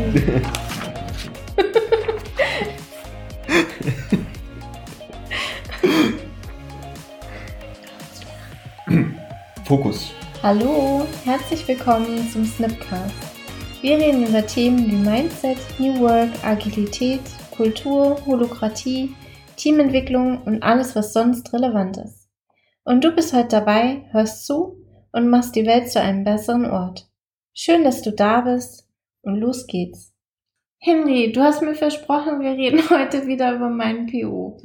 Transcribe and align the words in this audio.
Fokus. 9.64 10.12
Hallo, 10.42 11.06
herzlich 11.24 11.68
willkommen 11.68 12.26
zum 12.32 12.46
Snipcast. 12.46 13.12
Wir 13.82 13.98
reden 13.98 14.26
über 14.26 14.46
Themen 14.46 14.90
wie 14.90 14.96
Mindset, 14.96 15.58
New 15.78 16.00
Work, 16.00 16.30
Agilität, 16.42 17.20
Kultur, 17.50 18.16
Holokratie, 18.26 19.14
Teamentwicklung 19.56 20.40
und 20.44 20.62
alles, 20.62 20.96
was 20.96 21.12
sonst 21.12 21.52
relevant 21.52 21.98
ist. 21.98 22.26
Und 22.84 23.04
du 23.04 23.12
bist 23.12 23.34
heute 23.34 23.48
dabei, 23.48 24.06
hörst 24.12 24.46
zu 24.46 24.78
und 25.12 25.28
machst 25.28 25.56
die 25.56 25.66
Welt 25.66 25.90
zu 25.90 26.00
einem 26.00 26.24
besseren 26.24 26.64
Ort. 26.64 27.06
Schön, 27.52 27.84
dass 27.84 28.00
du 28.00 28.12
da 28.12 28.40
bist 28.40 28.89
und 29.22 29.36
los 29.36 29.66
geht's. 29.66 30.12
Henry, 30.78 31.32
du 31.32 31.40
hast 31.42 31.62
mir 31.62 31.74
versprochen, 31.74 32.40
wir 32.40 32.52
reden 32.52 32.80
heute 32.90 33.26
wieder 33.26 33.54
über 33.54 33.68
meinen 33.68 34.06
PO. 34.06 34.60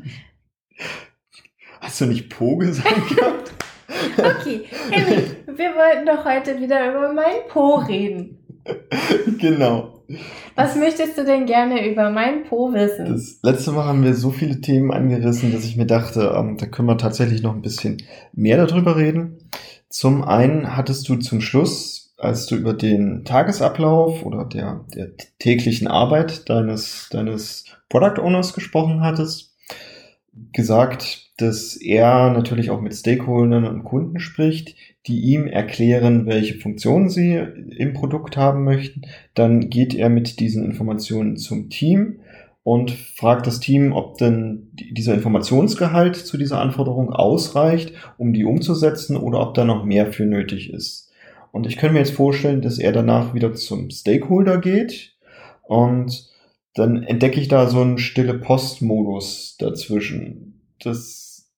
Hast 1.82 2.02
du 2.02 2.06
nicht 2.06 2.30
Po 2.30 2.58
gesagt 2.58 3.16
gehabt? 3.16 3.52
Okay, 4.18 4.62
Henry, 4.90 5.24
wir 5.46 5.70
wollten 5.76 6.06
doch 6.06 6.26
heute 6.26 6.60
wieder 6.60 6.90
über 6.90 7.14
mein 7.14 7.48
Po 7.50 7.76
reden. 7.76 8.40
genau. 9.40 10.04
Was 10.56 10.76
möchtest 10.76 11.18
du 11.18 11.26
denn 11.26 11.46
gerne 11.46 11.90
über 11.90 12.10
mein 12.10 12.44
Po 12.44 12.74
wissen? 12.74 13.12
Das 13.12 13.40
letzte 13.42 13.72
Mal 13.72 13.86
haben 13.86 14.04
wir 14.04 14.14
so 14.14 14.32
viele 14.32 14.62
Themen 14.62 14.92
angerissen, 14.92 15.52
dass 15.52 15.66
ich 15.66 15.78
mir 15.78 15.86
dachte, 15.86 16.34
ähm, 16.36 16.58
da 16.58 16.66
können 16.66 16.88
wir 16.88 16.98
tatsächlich 16.98 17.42
noch 17.42 17.54
ein 17.54 17.62
bisschen 17.62 17.98
mehr 18.34 18.66
darüber 18.66 18.96
reden. 18.96 19.50
Zum 19.90 20.24
einen 20.24 20.76
hattest 20.76 21.08
du 21.10 21.16
zum 21.16 21.42
Schluss, 21.42 22.05
als 22.26 22.46
du 22.46 22.56
über 22.56 22.74
den 22.74 23.24
Tagesablauf 23.24 24.26
oder 24.26 24.46
der, 24.46 24.86
der 24.94 25.16
täglichen 25.40 25.88
Arbeit 25.88 26.50
deines, 26.50 27.10
deines 27.12 27.66
Product 27.90 28.22
Owners 28.22 28.54
gesprochen 28.54 29.02
hattest, 29.02 29.56
gesagt, 30.52 31.32
dass 31.38 31.76
er 31.76 32.32
natürlich 32.32 32.70
auch 32.70 32.82
mit 32.82 32.94
Stakeholdern 32.94 33.66
und 33.66 33.84
Kunden 33.84 34.20
spricht, 34.20 34.76
die 35.08 35.20
ihm 35.20 35.48
erklären, 35.48 36.26
welche 36.26 36.56
Funktionen 36.56 37.10
sie 37.10 37.36
im 37.36 37.94
Produkt 37.94 38.38
haben 38.38 38.64
möchten. 38.64 39.02
Dann 39.34 39.70
geht 39.70 39.94
er 39.94 40.10
mit 40.10 40.40
diesen 40.40 40.66
Informationen 40.66 41.38
zum 41.38 41.70
Team 41.70 42.20
und 42.64 42.92
fragt 42.92 43.46
das 43.46 43.60
Team, 43.60 43.94
ob 43.94 44.18
denn 44.18 44.70
dieser 44.74 45.14
Informationsgehalt 45.14 46.16
zu 46.16 46.38
dieser 46.38 46.60
Anforderung 46.60 47.12
ausreicht, 47.12 47.94
um 48.18 48.34
die 48.34 48.44
umzusetzen 48.44 49.18
oder 49.18 49.40
ob 49.42 49.54
da 49.54 49.66
noch 49.66 49.86
mehr 49.86 50.12
für 50.12 50.26
nötig 50.26 50.74
ist. 50.74 51.05
Und 51.56 51.66
ich 51.68 51.78
könnte 51.78 51.94
mir 51.94 52.00
jetzt 52.00 52.12
vorstellen, 52.12 52.62
dass 52.62 52.80
er 52.80 52.92
danach 52.92 53.34
wieder 53.34 53.54
zum 53.54 53.90
Stakeholder 53.90 54.58
geht 54.58 55.16
und 55.64 56.30
dann 56.74 57.02
entdecke 57.02 57.40
ich 57.40 57.48
da 57.48 57.70
so 57.70 57.80
einen 57.80 57.98
stille 57.98 58.34
Postmodus 58.34 59.56
dazwischen. 59.58 60.76
Das 60.84 61.50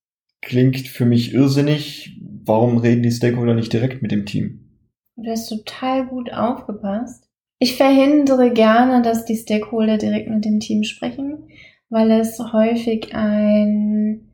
klingt 0.44 0.88
für 0.88 1.06
mich 1.06 1.34
irrsinnig. 1.34 2.16
Warum 2.46 2.78
reden 2.78 3.02
die 3.02 3.10
Stakeholder 3.10 3.56
nicht 3.56 3.74
direkt 3.74 4.04
mit 4.04 4.12
dem 4.12 4.28
Team? 4.28 4.70
Du 5.16 5.32
hast 5.32 5.50
total 5.50 6.06
gut 6.06 6.32
aufgepasst. 6.32 7.28
Ich 7.58 7.76
verhindere 7.76 8.52
gerne, 8.54 9.02
dass 9.02 9.26
die 9.26 9.36
Stakeholder 9.36 9.98
direkt 9.98 10.30
mit 10.30 10.46
dem 10.46 10.60
Team 10.60 10.84
sprechen, 10.84 11.48
weil 11.90 12.12
es 12.12 12.38
häufig 12.54 13.16
ein, 13.16 14.30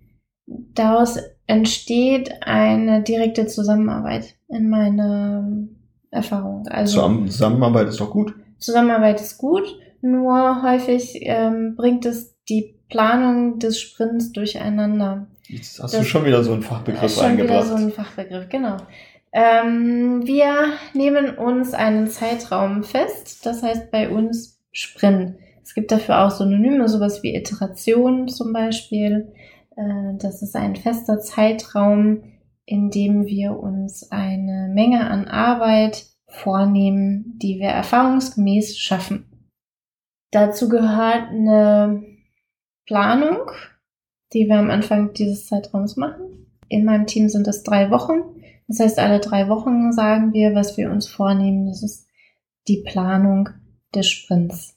daraus 0.45 1.19
entsteht 1.47 2.33
eine 2.41 3.01
direkte 3.01 3.47
Zusammenarbeit 3.47 4.35
in 4.53 4.69
meiner 4.69 5.49
Erfahrung. 6.11 6.67
Also 6.67 7.01
Zusammenarbeit 7.25 7.87
ist 7.87 7.99
doch 7.99 8.11
gut. 8.11 8.35
Zusammenarbeit 8.57 9.19
ist 9.19 9.37
gut, 9.37 9.63
nur 10.01 10.63
häufig 10.63 11.19
ähm, 11.21 11.75
bringt 11.75 12.05
es 12.05 12.35
die 12.47 12.75
Planung 12.89 13.59
des 13.59 13.79
Sprints 13.79 14.31
durcheinander. 14.31 15.27
Jetzt 15.47 15.81
hast 15.81 15.93
das 15.93 16.01
du 16.01 16.05
schon 16.05 16.25
wieder 16.25 16.43
so 16.43 16.53
einen 16.53 16.61
Fachbegriff 16.61 17.13
schon 17.13 17.25
eingebracht. 17.25 17.67
Schon 17.67 17.67
wieder 17.67 17.77
so 17.77 17.83
einen 17.83 17.91
Fachbegriff, 17.91 18.49
genau. 18.49 18.77
Ähm, 19.33 20.21
wir 20.25 20.73
nehmen 20.93 21.37
uns 21.37 21.73
einen 21.73 22.07
Zeitraum 22.07 22.83
fest, 22.83 23.45
das 23.45 23.63
heißt 23.63 23.89
bei 23.91 24.09
uns 24.09 24.59
Sprint. 24.71 25.35
Es 25.63 25.73
gibt 25.73 25.91
dafür 25.91 26.23
auch 26.23 26.31
Synonyme, 26.31 26.87
sowas 26.87 27.23
wie 27.23 27.35
Iteration 27.35 28.27
zum 28.27 28.53
Beispiel. 28.53 29.31
Äh, 29.75 30.17
das 30.19 30.41
ist 30.43 30.55
ein 30.55 30.75
fester 30.75 31.19
Zeitraum, 31.19 32.23
in 32.65 32.89
dem 32.89 33.25
wir 33.25 33.57
uns 33.59 34.11
eine 34.11 34.69
Menge 34.73 35.09
an 35.09 35.27
Arbeit 35.27 36.05
vornehmen, 36.27 37.37
die 37.41 37.59
wir 37.59 37.69
erfahrungsgemäß 37.69 38.77
schaffen. 38.77 39.25
Dazu 40.31 40.69
gehört 40.69 41.29
eine 41.29 42.03
Planung, 42.85 43.51
die 44.33 44.47
wir 44.47 44.57
am 44.57 44.71
Anfang 44.71 45.13
dieses 45.13 45.47
Zeitraums 45.47 45.95
machen. 45.95 46.47
In 46.69 46.85
meinem 46.85 47.05
Team 47.05 47.29
sind 47.29 47.47
es 47.47 47.63
drei 47.63 47.91
Wochen. 47.91 48.41
Das 48.67 48.79
heißt, 48.79 48.97
alle 48.97 49.19
drei 49.19 49.47
Wochen 49.49 49.91
sagen 49.91 50.33
wir, 50.33 50.55
was 50.55 50.77
wir 50.77 50.89
uns 50.89 51.07
vornehmen. 51.07 51.67
Das 51.67 51.83
ist 51.83 52.07
die 52.67 52.83
Planung 52.83 53.49
des 53.93 54.09
Sprints. 54.09 54.75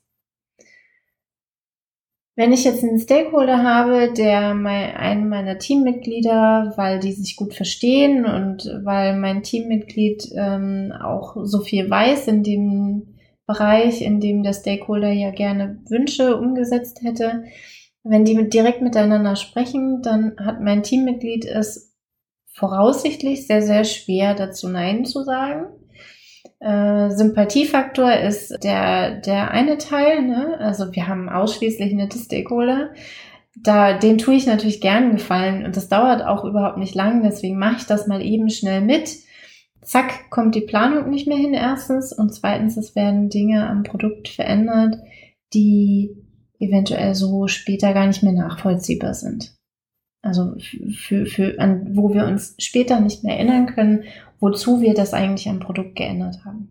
Wenn 2.39 2.53
ich 2.53 2.65
jetzt 2.65 2.85
einen 2.85 2.99
Stakeholder 2.99 3.63
habe, 3.63 4.13
der 4.13 4.55
mein, 4.55 4.95
einen 4.95 5.29
meiner 5.31 5.59
Teammitglieder, 5.59 6.75
weil 6.77 7.01
die 7.01 7.13
sich 7.13 7.35
gut 7.35 7.55
verstehen 7.55 8.27
und 8.27 8.71
weil 8.85 9.17
mein 9.17 9.43
Teammitglied 9.43 10.33
ähm, 10.37 10.93
auch 10.93 11.37
so 11.45 11.61
viel 11.61 11.89
weiß 11.89 12.29
in 12.29 12.43
dem 12.43 13.17
Bereich, 13.47 14.03
in 14.03 14.21
dem 14.21 14.43
der 14.43 14.53
Stakeholder 14.53 15.11
ja 15.11 15.31
gerne 15.31 15.79
Wünsche 15.89 16.37
umgesetzt 16.37 17.01
hätte, 17.03 17.45
wenn 18.03 18.27
die 18.27 18.35
mit, 18.35 18.53
direkt 18.53 18.83
miteinander 18.83 19.35
sprechen, 19.35 20.03
dann 20.03 20.37
hat 20.39 20.61
mein 20.61 20.83
Teammitglied 20.83 21.47
es 21.47 21.97
voraussichtlich 22.53 23.47
sehr, 23.47 23.63
sehr 23.63 23.85
schwer 23.85 24.35
dazu 24.35 24.69
Nein 24.69 25.07
zu 25.07 25.25
sagen. 25.25 25.69
Äh, 26.67 27.11
Sympathiefaktor 27.11 28.13
ist 28.13 28.65
der, 28.65 29.21
der 29.21 29.53
eine 29.53 29.79
Teil, 29.79 30.23
ne? 30.23 30.59
also 30.59 30.93
wir 30.93 31.07
haben 31.07 31.29
ausschließlich 31.29 31.93
nette 31.93 32.19
Stakeholder. 32.19 32.91
Da, 33.55 33.97
den 33.97 34.19
tue 34.19 34.35
ich 34.35 34.47
natürlich 34.47 34.81
gern 34.81 35.13
gefallen 35.13 35.65
und 35.65 35.77
das 35.77 35.89
dauert 35.89 36.25
auch 36.25 36.45
überhaupt 36.45 36.79
nicht 36.79 36.97
lang, 36.97 37.23
deswegen 37.23 37.57
mache 37.57 37.77
ich 37.77 37.87
das 37.87 38.09
mal 38.09 38.21
eben 38.21 38.51
schnell 38.51 38.81
mit. 38.81 39.17
Zack, 39.83 40.29
kommt 40.31 40.57
die 40.57 40.63
Planung 40.63 41.09
nicht 41.09 41.29
mehr 41.29 41.37
hin 41.37 41.55
erstens 41.55 42.13
und 42.13 42.35
zweitens, 42.35 42.77
es 42.77 42.97
werden 42.97 43.29
Dinge 43.29 43.69
am 43.69 43.85
Produkt 43.85 44.27
verändert, 44.27 44.97
die 45.55 46.17
eventuell 46.59 47.15
so 47.15 47.47
später 47.47 47.95
gar 47.95 48.09
nicht 48.09 48.25
mehr 48.25 48.33
nachvollziehbar 48.33 49.15
sind. 49.15 49.55
Also 50.21 50.57
für, 50.97 51.27
für, 51.27 51.61
an, 51.61 51.97
wo 51.97 52.13
wir 52.13 52.27
uns 52.27 52.57
später 52.59 52.99
nicht 52.99 53.23
mehr 53.23 53.37
erinnern 53.37 53.67
können, 53.67 54.03
wozu 54.41 54.81
wir 54.81 54.95
das 54.95 55.15
eigentlich 55.15 55.49
am 55.49 55.61
Produkt 55.61 55.97
geändert 55.97 56.45
haben. 56.45 56.69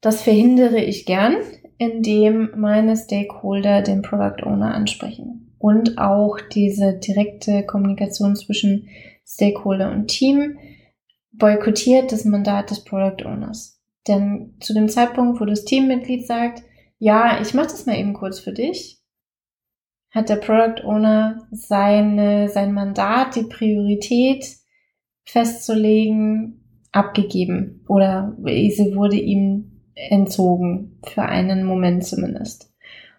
Das 0.00 0.22
verhindere 0.22 0.78
ich 0.78 1.06
gern, 1.06 1.36
indem 1.78 2.50
meine 2.56 2.96
Stakeholder 2.96 3.82
den 3.82 4.02
Product 4.02 4.44
Owner 4.44 4.74
ansprechen 4.74 5.54
und 5.58 5.98
auch 5.98 6.38
diese 6.52 6.94
direkte 6.94 7.64
Kommunikation 7.64 8.36
zwischen 8.36 8.88
Stakeholder 9.26 9.90
und 9.90 10.08
Team 10.08 10.58
boykottiert 11.32 12.12
das 12.12 12.24
Mandat 12.24 12.70
des 12.70 12.84
Product 12.84 13.26
Owners. 13.26 13.80
Denn 14.06 14.54
zu 14.60 14.72
dem 14.72 14.88
Zeitpunkt, 14.88 15.40
wo 15.40 15.44
das 15.44 15.64
Teammitglied 15.64 16.26
sagt, 16.26 16.62
ja, 16.98 17.40
ich 17.40 17.52
mache 17.52 17.66
das 17.66 17.86
mal 17.86 17.98
eben 17.98 18.14
kurz 18.14 18.38
für 18.38 18.52
dich, 18.52 19.02
hat 20.10 20.28
der 20.28 20.36
Product 20.36 20.84
Owner 20.84 21.46
seine, 21.50 22.48
sein 22.48 22.72
Mandat, 22.72 23.36
die 23.36 23.42
Priorität 23.42 24.46
festzulegen, 25.26 26.62
abgegeben 26.92 27.84
oder 27.88 28.36
sie 28.44 28.94
wurde 28.94 29.16
ihm 29.16 29.82
entzogen, 29.94 30.98
für 31.06 31.22
einen 31.22 31.64
Moment 31.64 32.04
zumindest. 32.04 32.72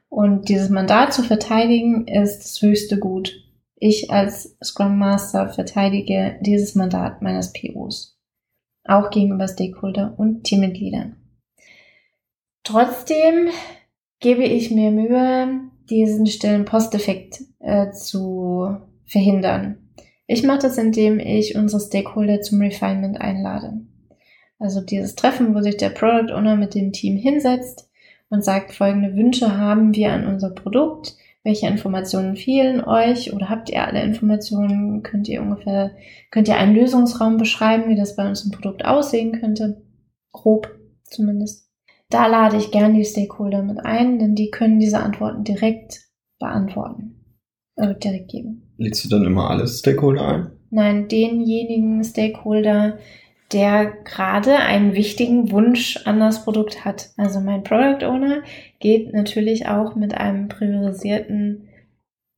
Und 0.09 0.49
dieses 0.49 0.69
Mandat 0.69 1.13
zu 1.13 1.21
verteidigen 1.21 2.07
ist 2.07 2.39
das 2.39 2.61
höchste 2.61 2.97
Gut. 2.97 3.43
Ich 3.75 4.09
als 4.09 4.57
Scrum 4.63 4.97
Master 4.97 5.49
verteidige 5.49 6.39
dieses 6.41 6.75
Mandat 6.75 7.21
meines 7.21 7.53
POs. 7.53 8.17
Auch 8.83 9.09
gegenüber 9.09 9.47
Stakeholder 9.47 10.15
und 10.17 10.43
Teammitgliedern. 10.43 11.17
Trotzdem 12.63 13.49
gebe 14.19 14.43
ich 14.43 14.71
mir 14.71 14.91
Mühe, 14.91 15.61
diesen 15.89 16.25
stillen 16.27 16.65
Posteffekt 16.65 17.41
äh, 17.59 17.91
zu 17.91 18.77
verhindern. 19.05 19.86
Ich 20.27 20.43
mache 20.43 20.59
das, 20.59 20.77
indem 20.77 21.19
ich 21.19 21.55
unsere 21.55 21.81
Stakeholder 21.81 22.41
zum 22.41 22.61
Refinement 22.61 23.19
einlade. 23.19 23.79
Also 24.59 24.81
dieses 24.81 25.15
Treffen, 25.15 25.55
wo 25.55 25.61
sich 25.61 25.77
der 25.77 25.89
Product 25.89 26.33
Owner 26.33 26.57
mit 26.57 26.75
dem 26.75 26.91
Team 26.91 27.15
hinsetzt 27.15 27.89
und 28.29 28.43
sagt, 28.43 28.73
folgende 28.73 29.15
Wünsche 29.15 29.57
haben 29.57 29.95
wir 29.95 30.11
an 30.11 30.27
unser 30.27 30.49
Produkt, 30.49 31.15
welche 31.43 31.67
Informationen 31.67 32.35
fehlen 32.35 32.83
euch 32.83 33.33
oder 33.33 33.49
habt 33.49 33.69
ihr 33.69 33.85
alle 33.85 34.03
Informationen, 34.03 35.01
könnt 35.01 35.29
ihr 35.29 35.41
ungefähr, 35.41 35.91
könnt 36.29 36.49
ihr 36.49 36.57
einen 36.57 36.75
Lösungsraum 36.75 37.37
beschreiben, 37.37 37.89
wie 37.89 37.95
das 37.95 38.17
bei 38.17 38.27
uns 38.27 38.43
im 38.43 38.51
Produkt 38.51 38.83
aussehen 38.83 39.39
könnte, 39.39 39.81
grob 40.33 40.69
zumindest. 41.03 41.71
Da 42.09 42.27
lade 42.27 42.57
ich 42.57 42.71
gern 42.71 42.95
die 42.95 43.05
Stakeholder 43.05 43.63
mit 43.63 43.85
ein, 43.85 44.19
denn 44.19 44.35
die 44.35 44.49
können 44.49 44.79
diese 44.79 44.99
Antworten 44.99 45.45
direkt 45.45 46.01
beantworten, 46.39 47.23
äh, 47.77 47.95
direkt 47.95 48.29
geben. 48.29 48.66
Lädst 48.77 49.03
du 49.05 49.09
dann 49.09 49.25
immer 49.25 49.49
alle 49.49 49.67
Stakeholder 49.67 50.27
ein? 50.27 50.51
Nein, 50.69 51.07
denjenigen 51.07 52.03
Stakeholder, 52.03 52.99
der 53.51 53.85
gerade 54.03 54.57
einen 54.57 54.93
wichtigen 54.93 55.51
Wunsch 55.51 55.97
an 56.05 56.19
das 56.19 56.43
Produkt 56.43 56.83
hat. 56.83 57.11
Also 57.17 57.39
mein 57.39 57.63
Product 57.63 58.05
Owner 58.05 58.43
geht 58.79 59.13
natürlich 59.13 59.67
auch 59.67 59.95
mit 59.95 60.13
einem 60.13 60.49
priorisierten 60.49 61.69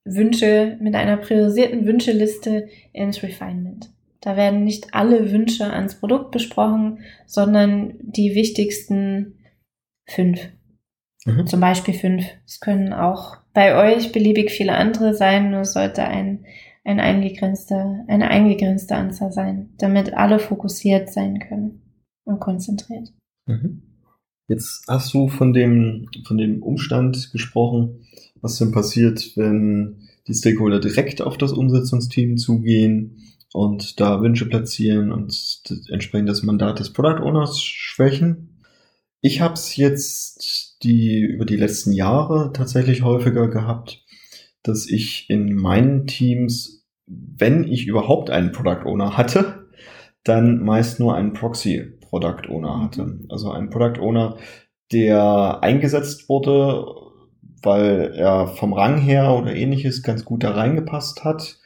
Wünsche, 0.04 0.78
mit 0.80 0.94
einer 0.94 1.16
priorisierten 1.16 1.84
Wünscheliste 1.86 2.68
ins 2.92 3.22
Refinement. 3.22 3.90
Da 4.20 4.36
werden 4.36 4.64
nicht 4.64 4.94
alle 4.94 5.32
Wünsche 5.32 5.72
ans 5.72 5.98
Produkt 5.98 6.30
besprochen, 6.30 7.00
sondern 7.26 7.94
die 8.00 8.34
wichtigsten 8.34 9.38
fünf. 10.06 10.48
Mhm. 11.24 11.46
Zum 11.46 11.60
Beispiel 11.60 11.94
fünf. 11.94 12.24
Es 12.46 12.60
können 12.60 12.92
auch 12.92 13.38
bei 13.52 13.96
euch 13.96 14.12
beliebig 14.12 14.50
viele 14.50 14.74
andere 14.74 15.14
sein, 15.14 15.50
nur 15.50 15.64
sollte 15.64 16.04
ein, 16.04 16.44
ein 16.84 17.00
eingegrenzter, 17.00 18.04
eine 18.08 18.28
eingegrenzte 18.28 18.94
Anzahl 18.94 19.32
sein, 19.32 19.70
damit 19.78 20.14
alle 20.14 20.38
fokussiert 20.38 21.10
sein 21.10 21.38
können 21.40 21.82
und 22.24 22.40
konzentriert. 22.40 23.12
Mhm. 23.46 23.82
Jetzt 24.48 24.84
hast 24.88 25.14
du 25.14 25.28
von 25.28 25.52
dem, 25.52 26.08
von 26.26 26.36
dem 26.36 26.62
Umstand 26.62 27.30
gesprochen, 27.32 28.06
was 28.40 28.58
denn 28.58 28.72
passiert, 28.72 29.36
wenn 29.36 30.08
die 30.26 30.34
Stakeholder 30.34 30.80
direkt 30.80 31.22
auf 31.22 31.38
das 31.38 31.52
Umsetzungsteam 31.52 32.36
zugehen 32.36 33.18
und 33.52 34.00
da 34.00 34.20
Wünsche 34.22 34.46
platzieren 34.46 35.12
und 35.12 35.62
entsprechend 35.88 36.28
das 36.28 36.42
Mandat 36.42 36.78
des 36.78 36.92
Product 36.92 37.22
Owners 37.22 37.60
schwächen. 37.62 38.60
Ich 39.20 39.40
habe 39.40 39.54
es 39.54 39.76
jetzt 39.76 40.69
die 40.82 41.20
über 41.20 41.44
die 41.44 41.56
letzten 41.56 41.92
Jahre 41.92 42.52
tatsächlich 42.52 43.02
häufiger 43.02 43.48
gehabt, 43.48 44.04
dass 44.62 44.88
ich 44.88 45.28
in 45.28 45.54
meinen 45.54 46.06
Teams, 46.06 46.86
wenn 47.06 47.64
ich 47.64 47.86
überhaupt 47.86 48.30
einen 48.30 48.52
Product 48.52 48.86
Owner 48.86 49.16
hatte, 49.16 49.68
dann 50.24 50.62
meist 50.62 51.00
nur 51.00 51.14
einen 51.14 51.32
Proxy 51.32 51.98
Product 52.00 52.48
Owner 52.48 52.82
hatte. 52.82 53.20
Also 53.28 53.50
ein 53.50 53.70
Product 53.70 54.00
Owner, 54.00 54.36
der 54.92 55.62
eingesetzt 55.62 56.28
wurde, 56.28 56.84
weil 57.62 58.12
er 58.14 58.48
vom 58.48 58.72
Rang 58.72 58.98
her 58.98 59.34
oder 59.34 59.54
ähnliches 59.54 60.02
ganz 60.02 60.24
gut 60.24 60.42
da 60.42 60.52
reingepasst 60.52 61.24
hat 61.24 61.58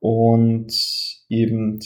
und 0.00 0.72
eben 1.28 1.80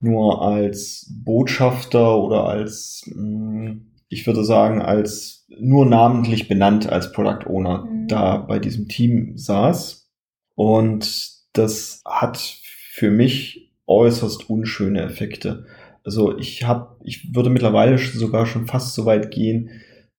nur 0.00 0.42
als 0.42 1.10
Botschafter 1.24 2.18
oder 2.18 2.44
als, 2.44 3.02
hm, 3.06 3.93
ich 4.08 4.26
würde 4.26 4.44
sagen, 4.44 4.80
als 4.82 5.46
nur 5.48 5.86
namentlich 5.86 6.48
benannt 6.48 6.90
als 6.90 7.12
Product 7.12 7.46
Owner 7.46 7.84
mhm. 7.84 8.08
da 8.08 8.38
bei 8.38 8.58
diesem 8.58 8.88
Team 8.88 9.36
saß. 9.36 10.10
Und 10.54 11.32
das 11.52 12.02
hat 12.04 12.38
für 12.38 13.10
mich 13.10 13.72
äußerst 13.86 14.48
unschöne 14.48 15.02
Effekte. 15.02 15.66
Also 16.04 16.36
ich 16.38 16.64
habe, 16.64 16.96
ich 17.02 17.34
würde 17.34 17.50
mittlerweile 17.50 17.98
sogar 17.98 18.46
schon 18.46 18.66
fast 18.66 18.94
so 18.94 19.06
weit 19.06 19.30
gehen, 19.30 19.70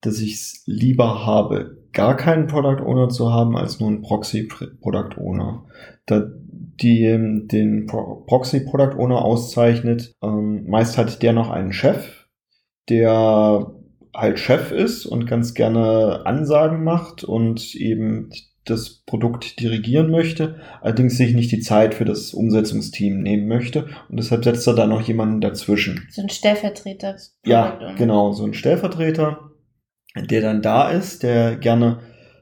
dass 0.02 0.20
ich 0.20 0.34
es 0.34 0.64
lieber 0.66 1.26
habe, 1.26 1.84
gar 1.94 2.16
keinen 2.16 2.48
Product 2.48 2.84
Owner 2.84 3.10
zu 3.10 3.32
haben, 3.32 3.56
als 3.56 3.80
nur 3.80 3.90
einen 3.90 4.02
Proxy 4.02 4.48
Product 4.82 5.18
Owner. 5.18 5.66
Da 6.06 6.24
die 6.82 7.04
den 7.48 7.86
Pro 7.88 8.26
Proxy 8.28 8.66
Product 8.66 8.98
Owner 8.98 9.24
auszeichnet, 9.24 10.14
ähm, 10.22 10.66
meist 10.68 10.98
hat 10.98 11.22
der 11.22 11.34
noch 11.34 11.50
einen 11.50 11.72
Chef, 11.72 12.25
der 12.90 13.72
halt 14.14 14.40
Chef 14.40 14.72
ist 14.72 15.06
und 15.06 15.28
ganz 15.28 15.54
gerne 15.54 16.26
Ansagen 16.26 16.84
macht 16.84 17.24
und 17.24 17.76
eben 17.76 18.30
das 18.66 19.04
Produkt 19.06 19.60
dirigieren 19.60 20.10
möchte, 20.10 20.60
allerdings 20.82 21.18
sich 21.18 21.36
nicht 21.36 21.52
die 21.52 21.60
Zeit 21.60 21.94
für 21.94 22.06
das 22.06 22.34
Umsetzungsteam 22.34 23.22
nehmen 23.22 23.48
möchte 23.48 23.88
und 24.10 24.18
deshalb 24.18 24.44
setzt 24.44 24.68
er 24.68 24.74
da 24.74 24.88
noch 24.88 25.02
jemanden 25.02 25.40
dazwischen. 25.40 26.08
So 26.10 26.24
ein 26.24 26.30
Stellvertreter. 26.30 27.16
Ja, 27.46 27.94
genau, 27.96 28.32
so 28.32 28.44
ein 28.44 28.56
Stellvertreter, 28.56 29.52
der 30.16 30.42
dann 30.42 30.62
da 30.64 30.90
ist, 30.90 31.22
der 31.22 31.58
gerne 31.58 32.00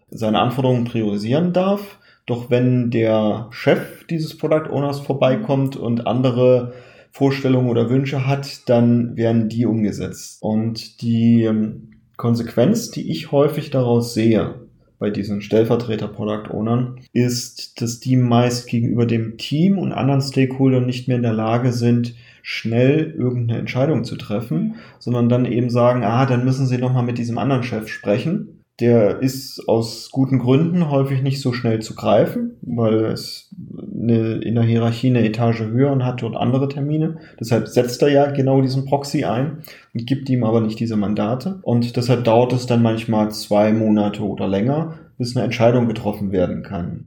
seine 0.09 0.39
Anforderungen 0.39 0.85
priorisieren 0.85 1.53
darf. 1.53 1.99
Doch 2.25 2.49
wenn 2.49 2.89
der 2.89 3.47
Chef 3.51 4.05
dieses 4.07 4.37
Product 4.37 4.69
Owners 4.71 5.01
vorbeikommt 5.01 5.75
und 5.75 6.07
andere 6.07 6.73
Vorstellungen 7.13 7.69
oder 7.69 7.89
Wünsche 7.89 8.25
hat, 8.25 8.67
dann 8.67 9.15
werden 9.15 9.47
die 9.47 9.67
umgesetzt. 9.67 10.39
Und 10.41 11.01
die 11.01 11.43
ähm, 11.43 11.91
Konsequenz, 12.17 12.89
die 12.89 13.11
ich 13.11 13.31
häufig 13.31 13.69
daraus 13.69 14.15
sehe, 14.15 14.55
bei 14.97 15.11
diesen 15.11 15.41
Stellvertreter-Product 15.41 16.49
Ownern, 16.51 16.99
ist, 17.11 17.81
dass 17.81 17.99
die 17.99 18.15
meist 18.15 18.67
gegenüber 18.67 19.05
dem 19.05 19.37
Team 19.37 19.77
und 19.77 19.91
anderen 19.91 20.21
Stakeholdern 20.21 20.85
nicht 20.85 21.07
mehr 21.07 21.17
in 21.17 21.23
der 21.23 21.33
Lage 21.33 21.71
sind, 21.71 22.15
schnell 22.41 23.13
irgendeine 23.17 23.59
Entscheidung 23.59 24.03
zu 24.03 24.15
treffen, 24.15 24.75
sondern 24.99 25.29
dann 25.29 25.45
eben 25.45 25.69
sagen, 25.69 26.03
ah, 26.03 26.25
dann 26.25 26.43
müssen 26.43 26.65
sie 26.65 26.77
nochmal 26.77 27.03
mit 27.03 27.17
diesem 27.17 27.37
anderen 27.37 27.63
Chef 27.63 27.89
sprechen. 27.89 28.52
Der 28.83 29.21
ist 29.21 29.69
aus 29.69 30.09
guten 30.11 30.39
Gründen 30.39 30.89
häufig 30.89 31.21
nicht 31.21 31.39
so 31.39 31.53
schnell 31.53 31.81
zu 31.81 31.95
greifen, 31.95 32.57
weil 32.63 33.05
es 33.05 33.55
eine, 33.77 34.41
in 34.41 34.55
der 34.55 34.65
Hierarchie 34.65 35.07
eine 35.07 35.23
Etage 35.23 35.61
höher 35.61 35.89
und 35.89 36.03
hat 36.03 36.21
dort 36.21 36.35
andere 36.35 36.67
Termine. 36.67 37.17
Deshalb 37.39 37.69
setzt 37.69 38.01
er 38.01 38.09
ja 38.09 38.31
genau 38.31 38.59
diesen 38.59 38.83
Proxy 38.83 39.23
ein 39.23 39.59
und 39.93 40.05
gibt 40.05 40.29
ihm 40.29 40.43
aber 40.43 40.59
nicht 40.59 40.81
diese 40.81 40.97
Mandate. 40.97 41.61
Und 41.61 41.95
deshalb 41.95 42.25
dauert 42.25 42.51
es 42.51 42.65
dann 42.65 42.81
manchmal 42.81 43.31
zwei 43.31 43.71
Monate 43.71 44.21
oder 44.21 44.49
länger, 44.49 44.99
bis 45.17 45.33
eine 45.33 45.45
Entscheidung 45.45 45.87
getroffen 45.87 46.33
werden 46.33 46.61
kann. 46.61 47.05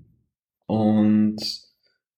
Und 0.64 1.36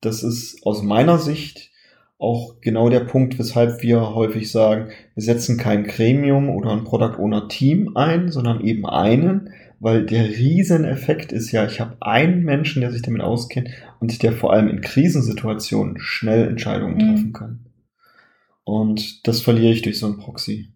das 0.02 0.22
ist 0.22 0.64
aus 0.64 0.84
meiner 0.84 1.18
Sicht 1.18 1.72
auch 2.18 2.60
genau 2.60 2.88
der 2.88 3.00
Punkt, 3.00 3.38
weshalb 3.38 3.82
wir 3.82 4.14
häufig 4.14 4.50
sagen, 4.50 4.90
wir 5.14 5.22
setzen 5.22 5.56
kein 5.56 5.84
Gremium 5.84 6.50
oder 6.50 6.72
ein 6.72 6.84
Product 6.84 7.18
Owner 7.18 7.48
Team 7.48 7.96
ein, 7.96 8.30
sondern 8.30 8.60
eben 8.60 8.86
einen, 8.86 9.50
weil 9.78 10.04
der 10.04 10.28
Rieseneffekt 10.28 11.30
ist 11.30 11.52
ja, 11.52 11.64
ich 11.64 11.80
habe 11.80 11.96
einen 12.00 12.42
Menschen, 12.42 12.80
der 12.80 12.90
sich 12.90 13.02
damit 13.02 13.22
auskennt 13.22 13.68
und 14.00 14.22
der 14.22 14.32
vor 14.32 14.52
allem 14.52 14.68
in 14.68 14.80
Krisensituationen 14.80 16.00
schnell 16.00 16.48
Entscheidungen 16.48 16.94
mhm. 16.94 16.98
treffen 16.98 17.32
kann. 17.32 17.64
Und 18.64 19.26
das 19.26 19.40
verliere 19.40 19.72
ich 19.72 19.82
durch 19.82 19.98
so 19.98 20.06
einen 20.06 20.18
Proxy. 20.18 20.74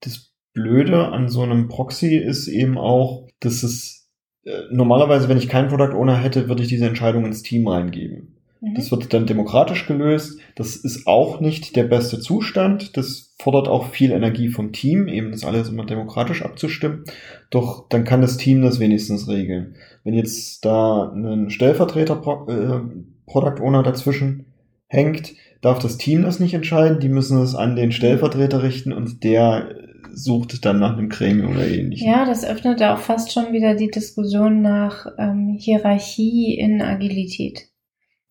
Das 0.00 0.32
Blöde 0.54 1.08
an 1.08 1.28
so 1.28 1.42
einem 1.42 1.68
Proxy 1.68 2.16
ist 2.16 2.48
eben 2.48 2.78
auch, 2.78 3.28
dass 3.40 3.62
es 3.62 4.10
äh, 4.44 4.62
normalerweise, 4.70 5.28
wenn 5.28 5.38
ich 5.38 5.48
keinen 5.48 5.68
Product 5.68 5.94
Owner 5.94 6.16
hätte, 6.16 6.48
würde 6.48 6.62
ich 6.62 6.68
diese 6.68 6.86
Entscheidung 6.86 7.26
ins 7.26 7.42
Team 7.42 7.68
reingeben. 7.68 8.33
Mhm. 8.64 8.74
Das 8.74 8.90
wird 8.90 9.12
dann 9.12 9.26
demokratisch 9.26 9.86
gelöst. 9.86 10.40
Das 10.56 10.76
ist 10.76 11.06
auch 11.06 11.40
nicht 11.40 11.76
der 11.76 11.84
beste 11.84 12.20
Zustand. 12.20 12.96
Das 12.96 13.34
fordert 13.38 13.68
auch 13.68 13.88
viel 13.88 14.12
Energie 14.12 14.48
vom 14.48 14.72
Team, 14.72 15.08
eben 15.08 15.32
das 15.32 15.44
alles 15.44 15.68
immer 15.68 15.84
demokratisch 15.84 16.42
abzustimmen. 16.42 17.04
Doch 17.50 17.88
dann 17.88 18.04
kann 18.04 18.22
das 18.22 18.36
Team 18.36 18.62
das 18.62 18.80
wenigstens 18.80 19.28
regeln. 19.28 19.76
Wenn 20.02 20.14
jetzt 20.14 20.64
da 20.64 21.12
ein 21.12 21.50
Stellvertreter 21.50 22.22
äh, 22.48 22.80
Product 23.26 23.62
Owner 23.62 23.82
dazwischen 23.82 24.46
hängt, 24.86 25.32
darf 25.60 25.78
das 25.78 25.96
Team 25.96 26.22
das 26.22 26.40
nicht 26.40 26.54
entscheiden. 26.54 27.00
Die 27.00 27.08
müssen 27.08 27.40
es 27.40 27.54
an 27.54 27.76
den 27.76 27.92
Stellvertreter 27.92 28.62
richten 28.62 28.92
und 28.92 29.24
der 29.24 29.68
sucht 30.16 30.64
dann 30.64 30.78
nach 30.78 30.96
einem 30.96 31.08
Gremium 31.08 31.52
oder 31.52 31.66
ähnlichem. 31.66 32.08
Ja, 32.08 32.24
das 32.24 32.44
öffnet 32.44 32.82
auch 32.82 32.98
fast 32.98 33.32
schon 33.32 33.52
wieder 33.52 33.74
die 33.74 33.90
Diskussion 33.90 34.62
nach 34.62 35.06
ähm, 35.18 35.56
Hierarchie 35.58 36.54
in 36.54 36.82
Agilität. 36.82 37.68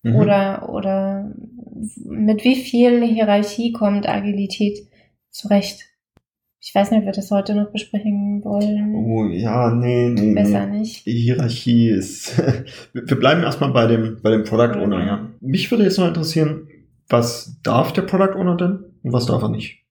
Mhm. 0.03 0.15
Oder, 0.15 0.69
oder 0.69 1.33
mit 2.05 2.43
wie 2.43 2.55
viel 2.55 3.03
Hierarchie 3.03 3.72
kommt 3.72 4.07
Agilität 4.07 4.79
zurecht? 5.29 5.86
Ich 6.60 6.74
weiß 6.74 6.91
nicht, 6.91 7.00
ob 7.00 7.05
wir 7.05 7.12
das 7.12 7.31
heute 7.31 7.55
noch 7.55 7.72
besprechen 7.72 8.41
wollen. 8.45 8.95
Oh 8.95 9.25
ja, 9.25 9.74
nee, 9.74 10.10
nee. 10.10 10.33
Besser 10.33 10.65
nee. 10.65 10.79
nicht. 10.79 11.05
Die 11.05 11.12
Hierarchie 11.12 11.89
ist. 11.89 12.41
wir 12.93 13.19
bleiben 13.19 13.43
erstmal 13.43 13.72
bei 13.72 13.88
dem, 13.88 14.19
bei 14.22 14.31
dem 14.31 14.43
Product 14.43 14.79
Owner, 14.79 15.05
ja. 15.05 15.29
Mich 15.41 15.69
würde 15.72 15.83
jetzt 15.83 15.98
noch 16.00 16.07
interessieren, 16.07 16.67
was 17.10 17.60
darf 17.63 17.91
der 17.91 18.03
Product 18.03 18.38
Owner 18.38 18.55
denn 18.55 18.86
und 19.03 19.12
was 19.12 19.25
darf 19.25 19.41
er 19.41 19.50
nicht? 19.50 19.83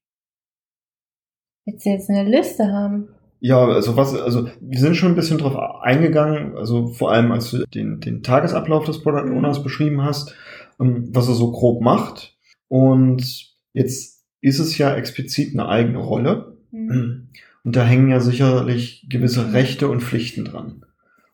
Willst 1.67 1.85
du 1.85 1.91
jetzt 1.91 2.11
eine 2.11 2.29
Liste 2.29 2.73
haben? 2.73 3.09
Ja, 3.45 3.67
also 3.67 3.97
was, 3.97 4.15
also 4.15 4.49
wir 4.61 4.79
sind 4.79 4.95
schon 4.95 5.11
ein 5.11 5.17
bisschen 5.17 5.39
drauf 5.39 5.57
eingegangen, 5.83 6.57
also 6.57 6.87
vor 6.87 7.11
allem 7.11 7.33
als 7.33 7.51
du 7.51 7.67
den, 7.67 7.99
den 7.99 8.23
Tagesablauf 8.23 8.85
des 8.85 9.03
Product 9.03 9.29
mhm. 9.29 9.37
Owners 9.37 9.65
beschrieben 9.65 10.01
hast, 10.01 10.37
ähm, 10.79 11.09
was 11.13 11.27
er 11.27 11.35
so 11.35 11.51
grob 11.51 11.83
macht. 11.83 12.37
Und 12.69 13.53
jetzt 13.73 14.25
ist 14.43 14.61
es 14.61 14.79
ja 14.79 14.95
explizit 14.95 15.55
eine 15.55 15.69
eigene 15.69 15.99
Rolle. 15.99 16.57
Mhm. 16.71 17.31
Und 17.65 17.75
da 17.75 17.85
hängen 17.85 18.11
ja 18.11 18.21
sicherlich 18.21 19.09
gewisse 19.11 19.45
mhm. 19.45 19.51
Rechte 19.51 19.89
und 19.89 20.05
Pflichten 20.05 20.45
dran. 20.45 20.87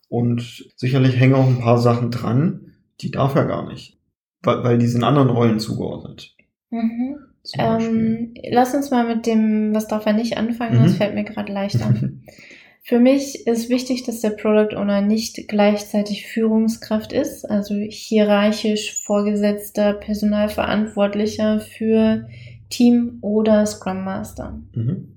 Und 0.09 0.73
sicherlich 0.77 1.21
hängen 1.21 1.35
auch 1.35 1.47
ein 1.47 1.61
paar 1.61 1.77
Sachen 1.77 2.11
dran, 2.11 2.73
die 3.03 3.11
darf 3.11 3.35
er 3.35 3.45
gar 3.45 3.69
nicht. 3.69 3.99
Weil, 4.41 4.65
weil 4.65 4.79
die 4.79 4.87
sind 4.87 5.05
anderen 5.05 5.29
Rollen 5.29 5.61
zugeordnet. 5.61 6.35
Mhm. 6.71 7.19
Ähm, 7.57 8.35
lass 8.51 8.75
uns 8.75 8.91
mal 8.91 9.07
mit 9.07 9.27
dem, 9.27 9.75
was 9.75 9.87
darf 9.87 10.07
er 10.07 10.13
nicht 10.13 10.37
anfangen, 10.37 10.79
mhm. 10.79 10.85
das 10.85 10.97
fällt 10.97 11.15
mir 11.15 11.25
gerade 11.25 11.53
leicht 11.53 11.81
an. 11.83 12.23
Für 12.83 13.01
mich 13.01 13.47
ist 13.47 13.69
wichtig, 13.69 14.05
dass 14.05 14.21
der 14.21 14.31
Product 14.31 14.75
Owner 14.75 15.03
nicht 15.03 15.47
gleichzeitig 15.47 16.27
Führungskraft 16.27 17.13
ist, 17.13 17.45
also 17.45 17.75
hierarchisch 17.75 19.03
vorgesetzter 19.05 19.93
Personalverantwortlicher 19.93 21.61
für 21.61 22.27
Team 22.71 23.19
oder 23.21 23.67
Scrum 23.67 24.05
Master. 24.05 24.63
Mhm. 24.73 25.17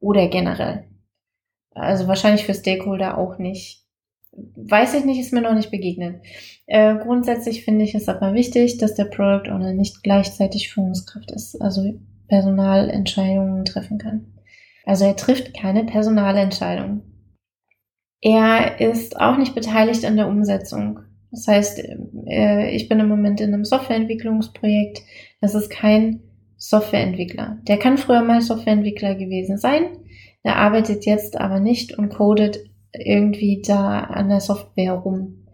Oder 0.00 0.28
generell. 0.28 0.84
Also 1.70 2.08
wahrscheinlich 2.08 2.44
für 2.44 2.52
Stakeholder 2.52 3.16
auch 3.16 3.38
nicht. 3.38 3.85
Weiß 4.56 4.94
ich 4.94 5.04
nicht, 5.04 5.20
ist 5.20 5.32
mir 5.32 5.42
noch 5.42 5.54
nicht 5.54 5.70
begegnet. 5.70 6.22
Äh, 6.66 6.96
grundsätzlich 6.96 7.64
finde 7.64 7.84
ich 7.84 7.94
es 7.94 8.08
aber 8.08 8.34
wichtig, 8.34 8.78
dass 8.78 8.94
der 8.94 9.04
Product 9.06 9.50
Owner 9.50 9.72
nicht 9.72 10.02
gleichzeitig 10.02 10.70
Führungskraft 10.70 11.30
ist, 11.30 11.60
also 11.60 11.94
Personalentscheidungen 12.28 13.64
treffen 13.64 13.98
kann. 13.98 14.26
Also 14.84 15.04
er 15.04 15.16
trifft 15.16 15.54
keine 15.54 15.84
Personalentscheidung. 15.84 17.02
Er 18.20 18.80
ist 18.80 19.20
auch 19.20 19.36
nicht 19.36 19.54
beteiligt 19.54 20.04
an 20.04 20.16
der 20.16 20.28
Umsetzung. 20.28 21.00
Das 21.30 21.46
heißt, 21.48 21.82
äh, 22.26 22.70
ich 22.70 22.88
bin 22.88 23.00
im 23.00 23.08
Moment 23.08 23.40
in 23.40 23.52
einem 23.52 23.64
Softwareentwicklungsprojekt. 23.64 25.02
Das 25.40 25.54
ist 25.54 25.70
kein 25.70 26.20
Softwareentwickler. 26.56 27.58
Der 27.68 27.78
kann 27.78 27.98
früher 27.98 28.22
mal 28.22 28.40
Softwareentwickler 28.40 29.14
gewesen 29.14 29.58
sein. 29.58 29.98
Der 30.44 30.56
arbeitet 30.56 31.04
jetzt 31.06 31.38
aber 31.38 31.60
nicht 31.60 31.98
und 31.98 32.08
codet 32.08 32.58
irgendwie 32.92 33.62
da 33.66 34.00
an 34.00 34.28
der 34.28 34.40
Software 34.40 34.92
rum. 34.92 35.46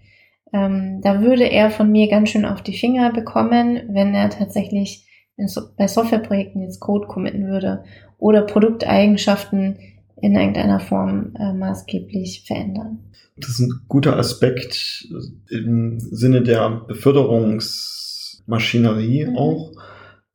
Ähm, 0.53 1.01
da 1.03 1.23
würde 1.23 1.45
er 1.45 1.71
von 1.71 1.91
mir 1.91 2.09
ganz 2.09 2.31
schön 2.31 2.45
auf 2.45 2.62
die 2.62 2.77
Finger 2.77 3.12
bekommen, 3.12 3.83
wenn 3.89 4.15
er 4.15 4.31
tatsächlich 4.31 5.07
so 5.47 5.62
bei 5.77 5.87
Softwareprojekten 5.89 6.62
jetzt 6.62 6.81
Code 6.81 7.07
committen 7.07 7.47
würde 7.49 7.85
oder 8.19 8.43
Produkteigenschaften 8.43 9.79
in 10.21 10.35
irgendeiner 10.37 10.81
Form 10.81 11.35
äh, 11.39 11.53
maßgeblich 11.53 12.45
verändern. 12.47 12.99
Das 13.37 13.51
ist 13.51 13.61
ein 13.61 13.83
guter 13.89 14.17
Aspekt 14.19 15.07
im 15.51 15.99
Sinne 15.99 16.43
der 16.43 16.83
Beförderungsmaschinerie 16.87 19.27
mhm. 19.27 19.37
auch, 19.37 19.73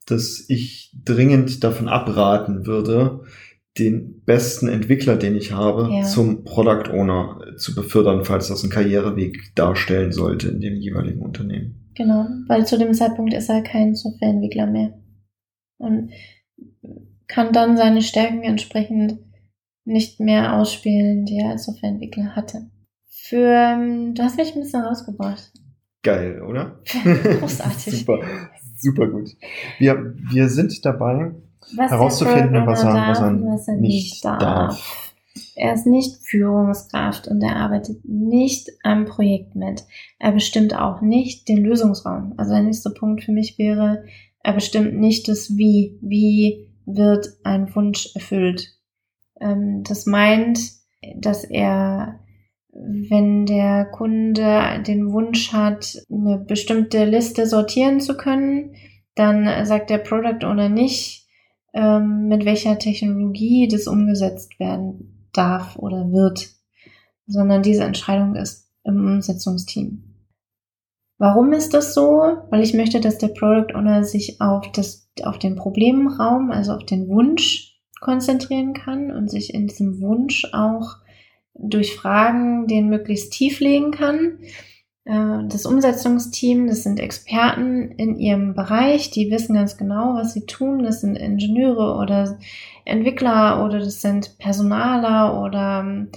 dass 0.06 0.44
ich 0.50 0.92
dringend 1.06 1.64
davon 1.64 1.88
abraten 1.88 2.66
würde, 2.66 3.22
den 3.80 4.24
besten 4.26 4.68
Entwickler, 4.68 5.16
den 5.16 5.36
ich 5.36 5.52
habe, 5.52 5.90
ja. 5.92 6.04
zum 6.04 6.44
Product 6.44 6.92
Owner 6.92 7.40
zu 7.58 7.76
befördern, 7.76 8.26
falls 8.26 8.48
das 8.48 8.64
einen 8.64 8.72
Karriereweg 8.72 9.56
darstellen 9.56 10.12
sollte 10.12 10.50
in 10.50 10.62
dem 10.62 10.76
jeweiligen 10.76 11.22
Unternehmen. 11.22 11.92
Genau, 11.96 12.28
weil 12.48 12.66
zu 12.66 12.78
dem 12.78 12.94
Zeitpunkt 12.94 13.34
ist 13.34 13.50
er 13.50 13.62
kein 13.62 13.96
Softwareentwickler 13.96 14.68
mehr. 14.68 14.94
Und 15.78 16.12
kann 17.28 17.54
dann 17.54 17.78
seine 17.78 18.02
Stärken 18.02 18.44
entsprechend 18.44 19.20
nicht 19.84 20.20
mehr 20.20 20.56
ausspielen, 20.56 21.26
die 21.26 21.38
er 21.38 21.52
als 21.52 21.66
Softwareentwickler 21.66 22.36
hatte. 22.36 22.70
Für, 23.08 23.52
ähm, 23.52 24.14
du 24.14 24.24
hast 24.24 24.38
mich 24.38 24.54
ein 24.54 24.62
bisschen 24.62 24.82
rausgebracht. 24.82 25.52
Geil, 26.04 26.42
oder? 26.42 26.80
Großartig. 27.40 28.00
super, 28.00 28.22
super 28.78 29.08
gut. 29.08 29.30
Wir, 29.80 30.14
wir 30.32 30.50
sind 30.50 30.86
dabei, 30.86 31.32
was 31.76 31.92
herauszufinden, 31.92 32.66
was 32.66 32.84
er, 32.84 32.94
darf, 32.94 33.10
was 33.10 33.20
er, 33.20 33.42
was 33.42 33.68
er 33.68 33.76
nicht 33.76 34.26
darf. 34.26 34.40
darf. 34.40 35.14
Er 35.56 35.74
ist 35.74 35.88
nicht 35.88 36.18
Führungskraft 36.24 37.28
und 37.28 37.42
er 37.42 37.56
arbeitet 37.56 38.06
nicht 38.06 38.70
am 38.84 39.06
Projekt 39.06 39.56
mit. 39.56 39.84
Er 40.20 40.32
bestimmt 40.32 40.76
auch 40.76 41.02
nicht 41.02 41.48
den 41.48 41.64
Lösungsraum. 41.64 42.34
Also 42.38 42.54
der 42.54 42.64
nächste 42.64 42.92
Punkt 42.92 43.24
für 43.24 43.32
mich 43.32 43.58
wäre, 43.58 44.04
er 44.44 44.54
bestimmt 44.54 44.96
nicht 45.00 45.28
das 45.28 45.58
Wie. 45.58 45.98
Wie 46.02 46.68
wird 46.86 47.28
ein 47.44 47.74
Wunsch 47.76 48.16
erfüllt? 48.16 48.74
Ähm, 49.42 49.84
das 49.84 50.06
meint, 50.06 50.60
dass 51.16 51.44
er, 51.44 52.20
wenn 52.72 53.46
der 53.46 53.86
Kunde 53.86 54.84
den 54.86 55.12
Wunsch 55.12 55.54
hat, 55.54 55.98
eine 56.12 56.38
bestimmte 56.38 57.06
Liste 57.06 57.46
sortieren 57.46 58.00
zu 58.00 58.16
können, 58.16 58.76
dann 59.16 59.66
sagt 59.66 59.90
der 59.90 59.98
Product 59.98 60.46
Owner 60.46 60.70
nicht, 60.70 61.27
ähm, 61.78 62.28
mit 62.28 62.44
welcher 62.44 62.80
Technologie 62.80 63.68
das 63.68 63.86
umgesetzt 63.86 64.60
werden 64.60 65.30
darf 65.32 65.78
oder 65.78 66.12
wird, 66.12 66.50
sondern 67.28 67.62
diese 67.62 67.84
Entscheidung 67.84 68.36
ist 68.36 68.72
im 68.84 69.06
Umsetzungsteam. 69.06 70.04
Warum 71.20 71.54
ist 71.54 71.76
das 71.76 71.94
so? 71.94 72.38
Weil 72.50 72.64
ich 72.64 72.74
möchte, 72.74 73.00
dass 73.00 73.20
der 73.20 73.28
Product 73.28 73.76
Owner 73.76 74.04
sich 74.04 74.42
auf 74.42 74.72
das, 74.72 75.08
auf 75.22 75.38
den 75.38 75.56
Problemraum, 75.56 76.50
also 76.50 76.74
auf 76.74 76.84
den 76.84 77.08
Wunsch 77.10 77.80
konzentrieren 78.00 78.74
kann 78.74 79.12
und 79.12 79.30
sich 79.30 79.54
in 79.54 79.68
diesem 79.68 80.02
Wunsch 80.02 80.48
auch 80.54 80.96
durch 81.54 81.96
Fragen 81.96 82.68
den 82.68 82.90
möglichst 82.90 83.34
tief 83.34 83.60
legen 83.60 83.92
kann. 83.92 84.40
Äh, 85.08 85.48
das 85.48 85.66
Umsetzungsteam, 85.66 86.68
das 86.68 86.84
sind 86.84 87.00
Experten 87.00 87.92
in 87.92 88.18
ihrem 88.18 88.54
Bereich, 88.54 89.10
die 89.10 89.32
wissen 89.32 89.56
ganz 89.56 89.78
genau, 89.78 90.16
was 90.16 90.34
sie 90.34 90.46
tun. 90.46 90.84
Das 90.84 91.02
sind 91.02 91.16
Ingenieure 91.16 91.96
oder 91.96 92.38
Entwickler 92.86 93.64
oder 93.66 93.80
das 93.80 94.02
sind 94.02 94.38
Personaler 94.38 95.42
oder 95.42 96.08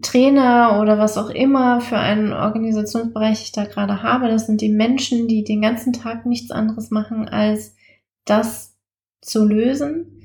Trainer 0.00 0.80
oder 0.80 0.98
was 0.98 1.18
auch 1.18 1.28
immer 1.28 1.80
für 1.80 1.98
einen 1.98 2.32
Organisationsbereich 2.32 3.42
ich 3.42 3.52
da 3.52 3.64
gerade 3.64 4.02
habe, 4.02 4.28
das 4.28 4.46
sind 4.46 4.60
die 4.60 4.70
Menschen, 4.70 5.28
die 5.28 5.44
den 5.44 5.60
ganzen 5.60 5.92
Tag 5.92 6.26
nichts 6.26 6.50
anderes 6.50 6.90
machen, 6.90 7.28
als 7.28 7.76
das 8.24 8.74
zu 9.20 9.44
lösen. 9.44 10.22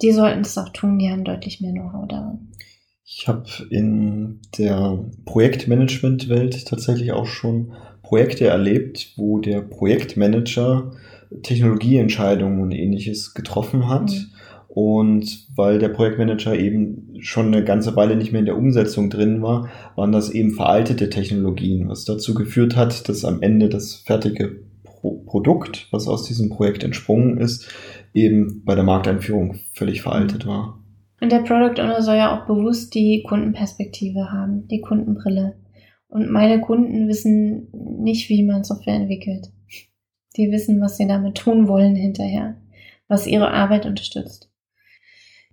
Die 0.00 0.12
sollten 0.12 0.42
es 0.42 0.56
auch 0.56 0.68
tun, 0.70 0.98
die 0.98 1.10
haben 1.10 1.24
deutlich 1.24 1.60
mehr 1.60 1.72
Know-how 1.72 2.06
daran. 2.06 2.52
Ich 3.06 3.28
habe 3.28 3.46
in 3.70 4.40
der 4.58 4.98
Projektmanagement-Welt 5.24 6.66
tatsächlich 6.66 7.12
auch 7.12 7.26
schon 7.26 7.72
Projekte 8.02 8.46
erlebt, 8.46 9.12
wo 9.16 9.38
der 9.38 9.62
Projektmanager 9.62 10.92
Technologieentscheidungen 11.42 12.60
und 12.60 12.72
ähnliches 12.72 13.32
getroffen 13.34 13.88
hat. 13.88 14.10
Mhm 14.10 14.36
und 14.76 15.46
weil 15.56 15.78
der 15.78 15.88
Projektmanager 15.88 16.54
eben 16.54 17.14
schon 17.20 17.46
eine 17.46 17.64
ganze 17.64 17.96
Weile 17.96 18.14
nicht 18.14 18.32
mehr 18.32 18.40
in 18.40 18.44
der 18.44 18.58
Umsetzung 18.58 19.08
drin 19.08 19.40
war, 19.40 19.70
waren 19.94 20.12
das 20.12 20.28
eben 20.28 20.50
veraltete 20.50 21.08
Technologien, 21.08 21.88
was 21.88 22.04
dazu 22.04 22.34
geführt 22.34 22.76
hat, 22.76 23.08
dass 23.08 23.24
am 23.24 23.40
Ende 23.40 23.70
das 23.70 23.94
fertige 23.94 24.60
Pro 24.84 25.22
Produkt, 25.24 25.88
was 25.92 26.06
aus 26.08 26.24
diesem 26.24 26.50
Projekt 26.50 26.84
entsprungen 26.84 27.38
ist, 27.38 27.70
eben 28.12 28.64
bei 28.66 28.74
der 28.74 28.84
Markteinführung 28.84 29.60
völlig 29.72 30.02
veraltet 30.02 30.46
war. 30.46 30.78
Und 31.20 31.32
der 31.32 31.40
Product 31.40 31.80
Owner 31.80 32.02
soll 32.02 32.16
ja 32.16 32.36
auch 32.36 32.46
bewusst 32.46 32.94
die 32.94 33.22
Kundenperspektive 33.26 34.30
haben, 34.32 34.68
die 34.68 34.80
Kundenbrille. 34.80 35.56
Und 36.08 36.30
meine 36.30 36.60
Kunden 36.60 37.08
wissen 37.08 37.68
nicht, 37.72 38.28
wie 38.28 38.42
man 38.42 38.64
Software 38.64 38.94
entwickelt. 38.94 39.48
Die 40.36 40.50
wissen, 40.52 40.80
was 40.80 40.98
sie 40.98 41.06
damit 41.06 41.38
tun 41.38 41.68
wollen 41.68 41.96
hinterher, 41.96 42.56
was 43.08 43.26
ihre 43.26 43.50
Arbeit 43.50 43.86
unterstützt. 43.86 44.50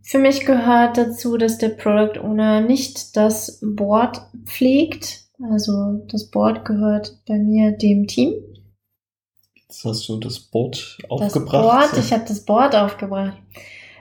Für 0.01 0.20
mich 0.20 0.46
gehört 0.46 0.98
dazu, 0.98 1.38
dass 1.38 1.58
der 1.58 1.70
Product 1.70 2.20
Owner 2.22 2.60
nicht 2.60 3.15
das 3.15 3.62
Board 3.63 4.22
pflegt. 4.43 5.22
Also 5.50 6.05
das 6.12 6.29
Board 6.29 6.65
gehört 6.65 7.22
bei 7.25 7.38
mir 7.38 7.72
dem 7.72 8.05
Team. 8.08 8.34
Jetzt 9.55 9.86
hast 9.86 10.10
du 10.10 10.17
das 10.17 10.39
Board 10.39 10.98
aufgebracht. 11.08 11.53
Das 11.53 11.91
Board, 11.91 12.05
ich 12.05 12.12
habe 12.12 12.25
das 12.27 12.46
Board 12.46 12.75
aufgebracht. 12.75 13.38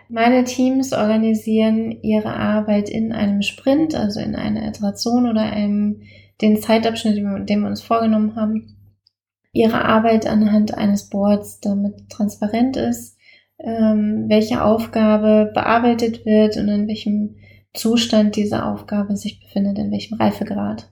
Meine 0.09 0.45
Teams 0.45 0.93
organisieren 0.93 1.91
ihre 2.03 2.35
Arbeit 2.35 2.89
in 2.89 3.13
einem 3.13 3.43
Sprint, 3.43 3.95
also 3.95 4.21
in 4.21 4.35
einer 4.35 4.67
Iteration 4.69 5.29
oder 5.29 5.43
einem, 5.43 6.03
den 6.41 6.61
Zeitabschnitt, 6.61 7.17
den 7.49 7.61
wir 7.61 7.69
uns 7.69 7.83
vorgenommen 7.83 8.37
haben. 8.37 8.77
Ihre 9.53 9.85
Arbeit 9.85 10.27
anhand 10.27 10.75
eines 10.75 11.09
Boards, 11.09 11.61
damit 11.61 12.09
transparent 12.09 12.77
ist 12.77 13.17
ähm, 13.63 14.25
welche 14.29 14.63
Aufgabe 14.63 15.51
bearbeitet 15.55 16.27
wird 16.27 16.57
und 16.57 16.69
in 16.69 16.89
welchem 16.89 17.37
Zustand 17.75 18.37
diese 18.37 18.65
Aufgabe 18.67 19.17
sich 19.17 19.41
befindet, 19.41 19.79
in 19.79 19.91
welchem 19.91 20.19
Reifegrad. 20.19 20.91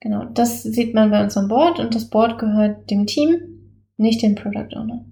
Genau, 0.00 0.24
das 0.26 0.62
sieht 0.62 0.94
man 0.94 1.10
bei 1.10 1.22
unserem 1.22 1.48
Board 1.48 1.80
und 1.80 1.94
das 1.94 2.08
Board 2.08 2.38
gehört 2.38 2.90
dem 2.90 3.06
Team, 3.06 3.82
nicht 3.96 4.22
dem 4.22 4.36
Product 4.36 4.76
Owner. 4.76 5.04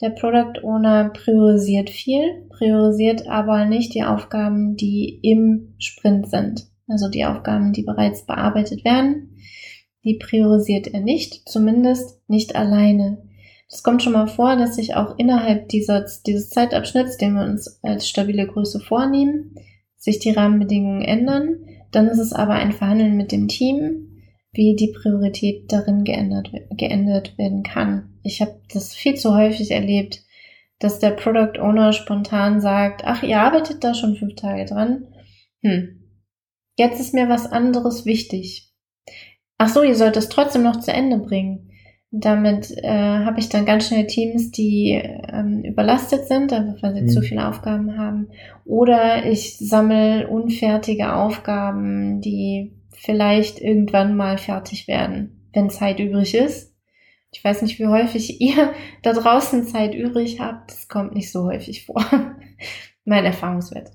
Der 0.00 0.10
Product 0.10 0.62
Owner 0.64 1.10
priorisiert 1.10 1.88
viel, 1.88 2.48
priorisiert 2.50 3.28
aber 3.28 3.64
nicht 3.64 3.94
die 3.94 4.02
Aufgaben, 4.02 4.76
die 4.76 5.20
im 5.22 5.74
Sprint 5.78 6.28
sind. 6.28 6.66
Also 6.88 7.08
die 7.08 7.24
Aufgaben, 7.24 7.72
die 7.72 7.82
bereits 7.82 8.26
bearbeitet 8.26 8.84
werden, 8.84 9.36
die 10.04 10.18
priorisiert 10.18 10.88
er 10.88 11.00
nicht, 11.00 11.48
zumindest 11.48 12.20
nicht 12.28 12.56
alleine. 12.56 13.22
Es 13.68 13.82
kommt 13.82 14.02
schon 14.02 14.12
mal 14.12 14.26
vor, 14.26 14.56
dass 14.56 14.76
sich 14.76 14.94
auch 14.94 15.18
innerhalb 15.18 15.68
dieser, 15.68 16.04
dieses 16.26 16.50
Zeitabschnitts, 16.50 17.16
den 17.16 17.34
wir 17.34 17.44
uns 17.44 17.80
als 17.82 18.08
stabile 18.08 18.46
Größe 18.46 18.80
vornehmen, 18.80 19.54
sich 19.96 20.18
die 20.18 20.32
Rahmenbedingungen 20.32 21.02
ändern. 21.02 21.60
Dann 21.90 22.08
ist 22.08 22.18
es 22.18 22.32
aber 22.32 22.54
ein 22.54 22.72
Verhandeln 22.72 23.16
mit 23.16 23.32
dem 23.32 23.48
Team, 23.48 24.13
wie 24.54 24.76
die 24.76 24.92
Priorität 24.92 25.70
darin 25.70 26.04
geändert, 26.04 26.50
geändert 26.70 27.36
werden 27.36 27.62
kann. 27.62 28.18
Ich 28.22 28.40
habe 28.40 28.60
das 28.72 28.94
viel 28.94 29.14
zu 29.14 29.34
häufig 29.34 29.70
erlebt, 29.70 30.22
dass 30.78 30.98
der 30.98 31.10
Product 31.10 31.60
Owner 31.60 31.92
spontan 31.92 32.60
sagt, 32.60 33.02
ach, 33.04 33.22
ihr 33.22 33.40
arbeitet 33.40 33.84
da 33.84 33.94
schon 33.94 34.16
fünf 34.16 34.34
Tage 34.36 34.64
dran. 34.64 35.06
Hm. 35.62 36.00
Jetzt 36.76 37.00
ist 37.00 37.14
mir 37.14 37.28
was 37.28 37.50
anderes 37.50 38.04
wichtig. 38.04 38.72
Ach 39.58 39.68
so, 39.68 39.82
ihr 39.82 39.94
sollt 39.94 40.16
es 40.16 40.28
trotzdem 40.28 40.62
noch 40.62 40.80
zu 40.80 40.92
Ende 40.92 41.18
bringen. 41.18 41.70
Damit 42.10 42.70
äh, 42.70 42.88
habe 42.88 43.40
ich 43.40 43.48
dann 43.48 43.66
ganz 43.66 43.88
schnell 43.88 44.06
Teams, 44.06 44.52
die 44.52 44.90
ähm, 44.92 45.62
überlastet 45.64 46.26
sind, 46.26 46.52
einfach 46.52 46.80
weil 46.80 46.94
sie 46.94 47.02
mhm. 47.02 47.08
zu 47.08 47.22
viele 47.22 47.48
Aufgaben 47.48 47.98
haben. 47.98 48.28
Oder 48.64 49.26
ich 49.26 49.58
sammle 49.58 50.28
unfertige 50.28 51.14
Aufgaben, 51.14 52.20
die 52.20 52.72
vielleicht 52.96 53.60
irgendwann 53.60 54.16
mal 54.16 54.38
fertig 54.38 54.88
werden, 54.88 55.48
wenn 55.52 55.70
Zeit 55.70 56.00
übrig 56.00 56.34
ist. 56.34 56.74
Ich 57.32 57.42
weiß 57.42 57.62
nicht, 57.62 57.78
wie 57.78 57.86
häufig 57.86 58.40
ihr 58.40 58.72
da 59.02 59.12
draußen 59.12 59.64
Zeit 59.64 59.94
übrig 59.94 60.40
habt. 60.40 60.70
Das 60.70 60.88
kommt 60.88 61.14
nicht 61.14 61.30
so 61.30 61.44
häufig 61.44 61.86
vor. 61.86 62.04
mein 63.04 63.24
Erfahrungswert. 63.24 63.90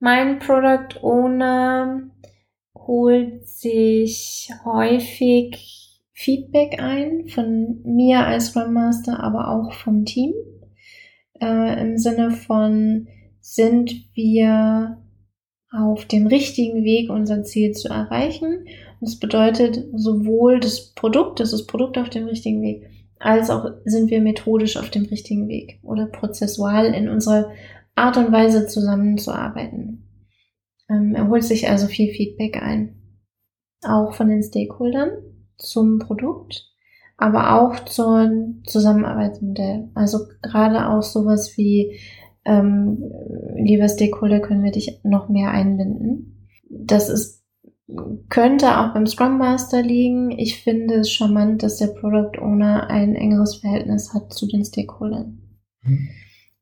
Mein 0.00 0.38
Product 0.38 1.02
Owner 1.02 2.10
holt 2.74 3.48
sich 3.48 4.50
häufig 4.64 6.00
Feedback 6.12 6.80
ein 6.80 7.28
von 7.28 7.82
mir 7.84 8.26
als 8.26 8.46
Scrum 8.46 8.72
Master, 8.72 9.22
aber 9.22 9.48
auch 9.48 9.72
vom 9.72 10.04
Team. 10.04 10.32
Äh, 11.40 11.80
Im 11.80 11.98
Sinne 11.98 12.30
von, 12.30 13.08
sind 13.40 14.14
wir 14.14 14.98
auf 15.70 16.06
dem 16.06 16.26
richtigen 16.26 16.84
Weg, 16.84 17.10
unser 17.10 17.42
Ziel 17.42 17.72
zu 17.72 17.88
erreichen. 17.88 18.66
Das 19.00 19.18
bedeutet 19.18 19.84
sowohl 19.94 20.60
das 20.60 20.94
Produkt, 20.94 21.40
das 21.40 21.52
ist 21.52 21.66
Produkt 21.66 21.98
auf 21.98 22.08
dem 22.08 22.26
richtigen 22.26 22.62
Weg, 22.62 22.88
als 23.18 23.50
auch 23.50 23.70
sind 23.84 24.10
wir 24.10 24.20
methodisch 24.20 24.76
auf 24.76 24.90
dem 24.90 25.04
richtigen 25.04 25.48
Weg 25.48 25.78
oder 25.82 26.06
prozessual 26.06 26.86
in 26.86 27.08
unserer 27.08 27.50
Art 27.94 28.16
und 28.16 28.32
Weise 28.32 28.66
zusammenzuarbeiten. 28.66 30.04
Ähm, 30.88 31.14
er 31.14 31.28
holt 31.28 31.44
sich 31.44 31.68
also 31.68 31.86
viel 31.86 32.12
Feedback 32.12 32.62
ein. 32.62 32.94
Auch 33.82 34.14
von 34.14 34.28
den 34.28 34.42
Stakeholdern 34.42 35.10
zum 35.56 35.98
Produkt, 35.98 36.64
aber 37.16 37.60
auch 37.60 37.84
zur 37.84 38.30
Zusammenarbeitsmodell. 38.64 39.90
Also 39.94 40.20
gerade 40.42 40.88
auch 40.88 41.02
sowas 41.02 41.56
wie 41.56 41.98
ähm, 42.44 43.02
lieber 43.56 43.88
Stakeholder, 43.88 44.40
können 44.40 44.64
wir 44.64 44.72
dich 44.72 45.00
noch 45.02 45.28
mehr 45.28 45.50
einbinden. 45.50 46.48
Das 46.68 47.08
ist, 47.08 47.44
könnte 48.28 48.78
auch 48.78 48.94
beim 48.94 49.06
Scrum 49.06 49.38
Master 49.38 49.82
liegen. 49.82 50.30
Ich 50.30 50.62
finde 50.62 50.96
es 50.96 51.10
charmant, 51.10 51.62
dass 51.62 51.78
der 51.78 51.88
Product 51.88 52.40
Owner 52.40 52.90
ein 52.90 53.14
engeres 53.14 53.56
Verhältnis 53.56 54.14
hat 54.14 54.32
zu 54.32 54.46
den 54.46 54.64
Stakeholdern. 54.64 55.38
Mhm. 55.82 56.08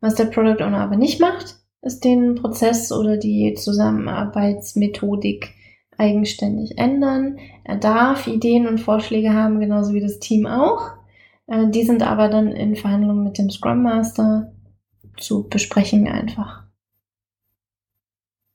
Was 0.01 0.15
der 0.15 0.27
Product 0.27 0.63
Owner 0.63 0.79
aber 0.79 0.97
nicht 0.97 1.21
macht, 1.21 1.57
ist 1.83 2.05
den 2.05 2.35
Prozess 2.35 2.93
oder 2.93 3.17
die 3.17 3.55
Zusammenarbeitsmethodik 3.55 5.55
eigenständig 5.99 6.79
ändern. 6.79 7.39
Er 7.65 7.77
darf 7.77 8.27
Ideen 8.27 8.67
und 8.67 8.81
Vorschläge 8.81 9.33
haben, 9.33 9.61
genauso 9.61 9.95
wie 9.95 10.01
das 10.01 10.19
Team 10.19 10.47
auch. 10.47 10.91
Äh, 11.47 11.71
die 11.71 11.85
sind 11.85 12.03
aber 12.03 12.29
dann 12.29 12.49
in 12.49 12.77
Verhandlungen 12.77 13.25
mit 13.25 13.39
dem 13.39 13.51
Scrum 13.51 13.83
Master 13.83 14.53
zu 15.19 15.49
besprechen 15.49 16.09
einfach. 16.09 16.65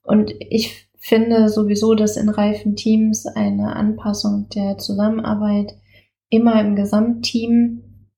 Und 0.02 0.32
ich 0.38 0.88
finde 0.98 1.48
sowieso, 1.48 1.94
dass 1.94 2.16
in 2.16 2.28
reifen 2.28 2.76
Teams 2.76 3.26
eine 3.26 3.76
Anpassung 3.76 4.48
der 4.50 4.78
Zusammenarbeit 4.78 5.76
immer 6.28 6.60
im 6.60 6.76
Gesamtteam 6.76 8.08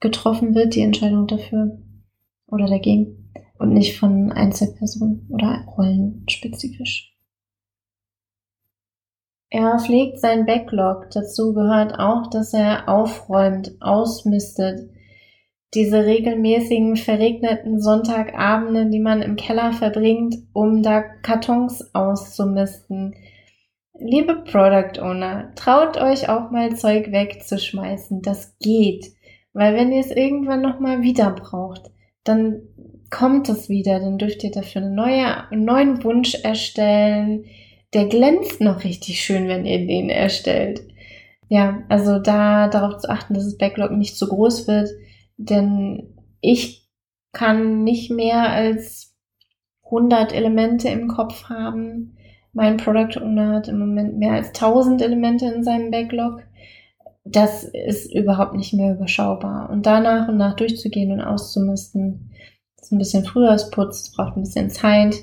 getroffen 0.00 0.54
wird, 0.54 0.74
die 0.74 0.82
Entscheidung 0.82 1.26
dafür 1.26 1.78
oder 2.46 2.66
dagegen 2.66 3.32
und 3.58 3.72
nicht 3.72 3.98
von 3.98 4.32
Einzelpersonen 4.32 5.26
oder 5.30 5.64
Rollen 5.76 6.24
spezifisch. 6.28 7.14
Er 9.50 9.78
pflegt 9.78 10.20
sein 10.20 10.44
Backlog. 10.44 11.10
Dazu 11.10 11.54
gehört 11.54 11.98
auch, 11.98 12.28
dass 12.28 12.52
er 12.52 12.88
aufräumt, 12.88 13.72
ausmistet, 13.80 14.90
diese 15.74 16.06
regelmäßigen 16.06 16.96
verregneten 16.96 17.80
Sonntagabende, 17.80 18.86
die 18.86 19.00
man 19.00 19.20
im 19.20 19.36
Keller 19.36 19.72
verbringt, 19.72 20.36
um 20.52 20.82
da 20.82 21.02
Kartons 21.02 21.94
auszumisten. 21.94 23.14
Liebe 23.98 24.44
Product 24.44 25.02
Owner, 25.02 25.52
traut 25.56 25.98
euch 25.98 26.28
auch 26.28 26.50
mal 26.50 26.74
Zeug 26.76 27.12
wegzuschmeißen. 27.12 28.22
Das 28.22 28.56
geht. 28.60 29.12
Weil 29.52 29.74
wenn 29.74 29.92
ihr 29.92 30.00
es 30.00 30.10
irgendwann 30.10 30.62
nochmal 30.62 31.02
wieder 31.02 31.32
braucht, 31.32 31.90
dann 32.24 32.62
kommt 33.10 33.48
es 33.48 33.68
wieder. 33.68 34.00
Dann 34.00 34.16
dürft 34.16 34.44
ihr 34.44 34.50
dafür 34.50 34.82
eine 34.82 34.94
neue, 34.94 35.50
einen 35.50 35.64
neuen 35.64 36.02
Wunsch 36.04 36.34
erstellen. 36.34 37.44
Der 37.92 38.06
glänzt 38.06 38.60
noch 38.60 38.84
richtig 38.84 39.20
schön, 39.20 39.48
wenn 39.48 39.66
ihr 39.66 39.86
den 39.86 40.08
erstellt. 40.08 40.80
Ja, 41.48 41.82
also 41.88 42.18
da 42.18 42.68
darauf 42.68 42.98
zu 42.98 43.10
achten, 43.10 43.34
dass 43.34 43.44
das 43.44 43.58
Backlog 43.58 43.90
nicht 43.90 44.16
zu 44.16 44.28
groß 44.28 44.68
wird 44.68 44.90
denn 45.38 46.14
ich 46.40 46.88
kann 47.32 47.84
nicht 47.84 48.10
mehr 48.10 48.50
als 48.50 49.16
100 49.84 50.34
Elemente 50.34 50.88
im 50.88 51.08
Kopf 51.08 51.44
haben. 51.44 52.16
Mein 52.52 52.76
Product 52.76 53.20
Owner 53.22 53.54
hat 53.54 53.68
im 53.68 53.78
Moment 53.78 54.18
mehr 54.18 54.32
als 54.32 54.48
1000 54.48 55.00
Elemente 55.00 55.46
in 55.46 55.64
seinem 55.64 55.90
Backlog. 55.90 56.42
Das 57.24 57.64
ist 57.64 58.12
überhaupt 58.12 58.54
nicht 58.54 58.74
mehr 58.74 58.94
überschaubar. 58.94 59.70
Und 59.70 59.86
da 59.86 60.00
nach 60.00 60.28
und 60.28 60.36
nach 60.36 60.56
durchzugehen 60.56 61.12
und 61.12 61.20
auszumisten, 61.20 62.32
ist 62.80 62.92
ein 62.92 62.98
bisschen 62.98 63.24
früher 63.24 63.50
als 63.50 63.70
Putz, 63.70 64.12
braucht 64.12 64.36
ein 64.36 64.42
bisschen 64.42 64.70
Zeit. 64.70 65.14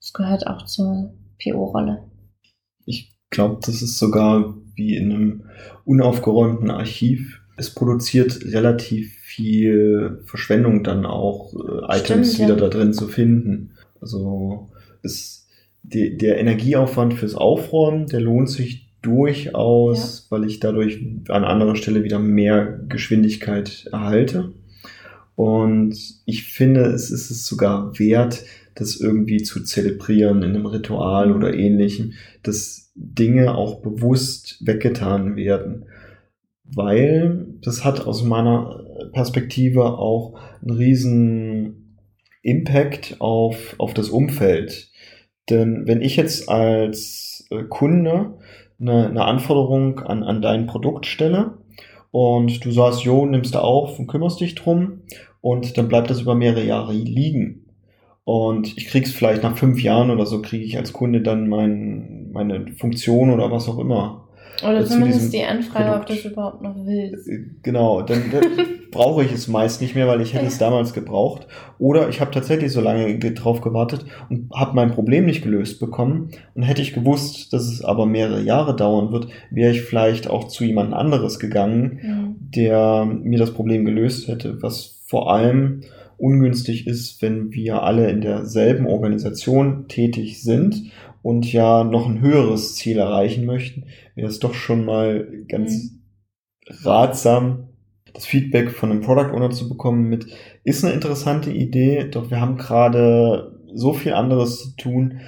Das 0.00 0.12
gehört 0.12 0.46
auch 0.46 0.64
zur 0.66 1.14
PO-Rolle. 1.42 2.10
Ich 2.84 3.16
glaube, 3.30 3.58
das 3.60 3.82
ist 3.82 3.98
sogar 3.98 4.54
wie 4.74 4.96
in 4.96 5.12
einem 5.12 5.50
unaufgeräumten 5.84 6.70
Archiv. 6.70 7.40
Es 7.56 7.70
produziert 7.70 8.44
relativ 8.44 9.12
viel 9.14 10.20
Verschwendung 10.24 10.84
dann 10.84 11.06
auch 11.06 11.54
äh, 11.54 11.98
Items 11.98 12.34
Stimmt, 12.34 12.48
wieder 12.48 12.62
ja. 12.62 12.68
da 12.68 12.68
drin 12.68 12.92
zu 12.92 13.08
finden. 13.08 13.70
Also 14.00 14.70
ist 15.02 15.46
die, 15.82 16.16
der 16.16 16.38
Energieaufwand 16.38 17.14
fürs 17.14 17.34
Aufräumen, 17.34 18.06
der 18.06 18.20
lohnt 18.20 18.50
sich 18.50 18.86
durchaus, 19.02 20.26
ja. 20.30 20.36
weil 20.36 20.48
ich 20.48 20.60
dadurch 20.60 21.00
an 21.28 21.44
anderer 21.44 21.76
Stelle 21.76 22.04
wieder 22.04 22.18
mehr 22.18 22.80
Geschwindigkeit 22.88 23.88
erhalte. 23.92 24.52
Und 25.36 25.96
ich 26.24 26.44
finde, 26.44 26.86
es 26.86 27.10
ist 27.10 27.30
es 27.30 27.46
sogar 27.46 27.98
wert, 27.98 28.44
das 28.74 28.96
irgendwie 28.96 29.42
zu 29.42 29.62
zelebrieren 29.62 30.42
in 30.42 30.50
einem 30.50 30.66
Ritual 30.66 31.32
oder 31.32 31.54
ähnlichem, 31.54 32.14
dass 32.42 32.90
Dinge 32.94 33.54
auch 33.54 33.80
bewusst 33.80 34.58
weggetan 34.66 35.36
werden. 35.36 35.84
Weil 36.74 37.46
das 37.62 37.84
hat 37.84 38.06
aus 38.06 38.22
meiner 38.22 38.84
Perspektive 39.12 39.98
auch 39.98 40.38
einen 40.62 40.76
riesen 40.76 41.98
Impact 42.42 43.16
auf, 43.20 43.74
auf 43.78 43.94
das 43.94 44.08
Umfeld. 44.08 44.90
Denn 45.50 45.86
wenn 45.86 46.02
ich 46.02 46.16
jetzt 46.16 46.48
als 46.48 47.46
äh, 47.50 47.62
Kunde 47.64 48.38
eine, 48.80 49.08
eine 49.08 49.24
Anforderung 49.24 50.00
an, 50.00 50.22
an 50.22 50.42
dein 50.42 50.66
Produkt 50.66 51.06
stelle 51.06 51.58
und 52.10 52.64
du 52.64 52.70
sagst, 52.70 53.02
jo, 53.02 53.26
nimmst 53.26 53.54
du 53.54 53.58
auf 53.60 53.98
und 53.98 54.06
kümmerst 54.06 54.40
dich 54.40 54.54
drum 54.54 55.02
und 55.40 55.78
dann 55.78 55.88
bleibt 55.88 56.10
das 56.10 56.20
über 56.20 56.34
mehrere 56.34 56.64
Jahre 56.64 56.92
liegen. 56.92 57.66
Und 58.24 58.76
ich 58.76 58.86
krieg's 58.86 59.12
vielleicht 59.12 59.44
nach 59.44 59.56
fünf 59.56 59.80
Jahren 59.80 60.10
oder 60.10 60.26
so, 60.26 60.42
kriege 60.42 60.64
ich 60.64 60.76
als 60.76 60.92
Kunde 60.92 61.20
dann 61.20 61.48
mein, 61.48 62.30
meine 62.32 62.72
Funktion 62.72 63.30
oder 63.30 63.52
was 63.52 63.68
auch 63.68 63.78
immer 63.78 64.25
oder 64.62 64.84
zumindest 64.84 65.32
die 65.32 65.42
Anfrage, 65.42 65.84
Produkt. 65.84 66.00
ob 66.00 66.06
du 66.06 66.12
es 66.12 66.24
überhaupt 66.24 66.62
noch 66.62 66.74
willst. 66.84 67.28
Äh, 67.28 67.44
genau, 67.62 68.02
dann, 68.02 68.22
dann 68.30 68.44
brauche 68.90 69.24
ich 69.24 69.32
es 69.32 69.48
meist 69.48 69.80
nicht 69.80 69.94
mehr, 69.94 70.06
weil 70.08 70.20
ich 70.20 70.34
hätte 70.34 70.46
es 70.46 70.58
damals 70.58 70.92
gebraucht. 70.92 71.46
Oder 71.78 72.08
ich 72.08 72.20
habe 72.20 72.30
tatsächlich 72.30 72.72
so 72.72 72.80
lange 72.80 73.18
drauf 73.18 73.60
gewartet 73.60 74.06
und 74.30 74.50
habe 74.54 74.74
mein 74.74 74.92
Problem 74.92 75.26
nicht 75.26 75.42
gelöst 75.42 75.80
bekommen. 75.80 76.30
Und 76.54 76.62
hätte 76.62 76.82
ich 76.82 76.94
gewusst, 76.94 77.52
dass 77.52 77.64
es 77.64 77.84
aber 77.84 78.06
mehrere 78.06 78.42
Jahre 78.42 78.74
dauern 78.74 79.12
wird, 79.12 79.28
wäre 79.50 79.72
ich 79.72 79.82
vielleicht 79.82 80.28
auch 80.28 80.48
zu 80.48 80.64
jemand 80.64 80.94
anderes 80.94 81.38
gegangen, 81.38 82.00
mhm. 82.02 82.36
der 82.54 83.04
mir 83.04 83.38
das 83.38 83.52
Problem 83.52 83.84
gelöst 83.84 84.28
hätte. 84.28 84.62
Was 84.62 85.02
vor 85.06 85.32
allem 85.32 85.82
ungünstig 86.18 86.86
ist, 86.86 87.20
wenn 87.20 87.52
wir 87.52 87.82
alle 87.82 88.10
in 88.10 88.20
derselben 88.20 88.86
Organisation 88.86 89.86
tätig 89.88 90.42
sind 90.42 90.90
und 91.26 91.52
ja 91.52 91.82
noch 91.82 92.06
ein 92.06 92.20
höheres 92.20 92.76
Ziel 92.76 92.98
erreichen 92.98 93.46
möchten, 93.46 93.86
wäre 94.14 94.28
es 94.28 94.38
doch 94.38 94.54
schon 94.54 94.84
mal 94.84 95.26
ganz 95.48 95.90
mhm. 95.90 96.76
ratsam, 96.84 97.68
das 98.14 98.26
Feedback 98.26 98.70
von 98.70 98.92
einem 98.92 99.00
Product 99.00 99.34
Owner 99.34 99.50
zu 99.50 99.68
bekommen 99.68 100.08
mit, 100.08 100.28
ist 100.62 100.84
eine 100.84 100.94
interessante 100.94 101.50
Idee, 101.50 102.06
doch 102.08 102.30
wir 102.30 102.40
haben 102.40 102.56
gerade 102.56 103.58
so 103.74 103.92
viel 103.92 104.12
anderes 104.12 104.60
zu 104.62 104.76
tun. 104.76 105.18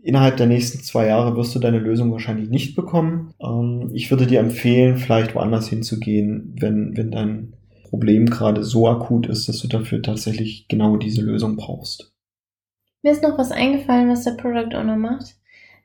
innerhalb 0.00 0.36
der 0.36 0.46
nächsten 0.46 0.84
zwei 0.84 1.08
Jahre 1.08 1.34
wirst 1.34 1.52
du 1.52 1.58
deine 1.58 1.80
Lösung 1.80 2.12
wahrscheinlich 2.12 2.48
nicht 2.48 2.76
bekommen. 2.76 3.34
Ähm, 3.42 3.90
ich 3.94 4.12
würde 4.12 4.28
dir 4.28 4.38
empfehlen, 4.38 4.98
vielleicht 4.98 5.34
woanders 5.34 5.68
hinzugehen, 5.68 6.54
wenn, 6.60 6.96
wenn 6.96 7.10
dein 7.10 7.54
Problem 7.88 8.26
gerade 8.26 8.62
so 8.62 8.86
akut 8.86 9.26
ist, 9.26 9.48
dass 9.48 9.58
du 9.58 9.66
dafür 9.66 10.00
tatsächlich 10.00 10.68
genau 10.68 10.96
diese 10.96 11.22
Lösung 11.22 11.56
brauchst. 11.56 12.14
Mir 13.02 13.12
ist 13.12 13.22
noch 13.22 13.38
was 13.38 13.52
eingefallen, 13.52 14.08
was 14.08 14.24
der 14.24 14.32
Product 14.32 14.76
Owner 14.76 14.96
macht. 14.96 15.36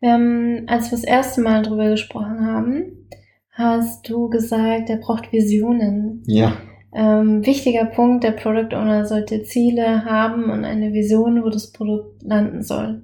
Haben, 0.01 0.63
als 0.67 0.91
wir 0.91 0.97
das 0.97 1.03
erste 1.05 1.41
Mal 1.41 1.61
drüber 1.61 1.89
gesprochen 1.89 2.45
haben, 2.45 3.07
hast 3.51 4.09
du 4.09 4.29
gesagt, 4.29 4.89
er 4.89 4.97
braucht 4.97 5.31
Visionen. 5.31 6.23
Ja. 6.25 6.57
Ähm, 6.93 7.45
wichtiger 7.45 7.85
Punkt, 7.85 8.23
der 8.23 8.31
Product 8.31 8.75
Owner 8.75 9.05
sollte 9.05 9.43
Ziele 9.43 10.05
haben 10.05 10.49
und 10.49 10.65
eine 10.65 10.93
Vision, 10.93 11.43
wo 11.43 11.49
das 11.49 11.71
Produkt 11.71 12.21
landen 12.21 12.61
soll. 12.61 13.03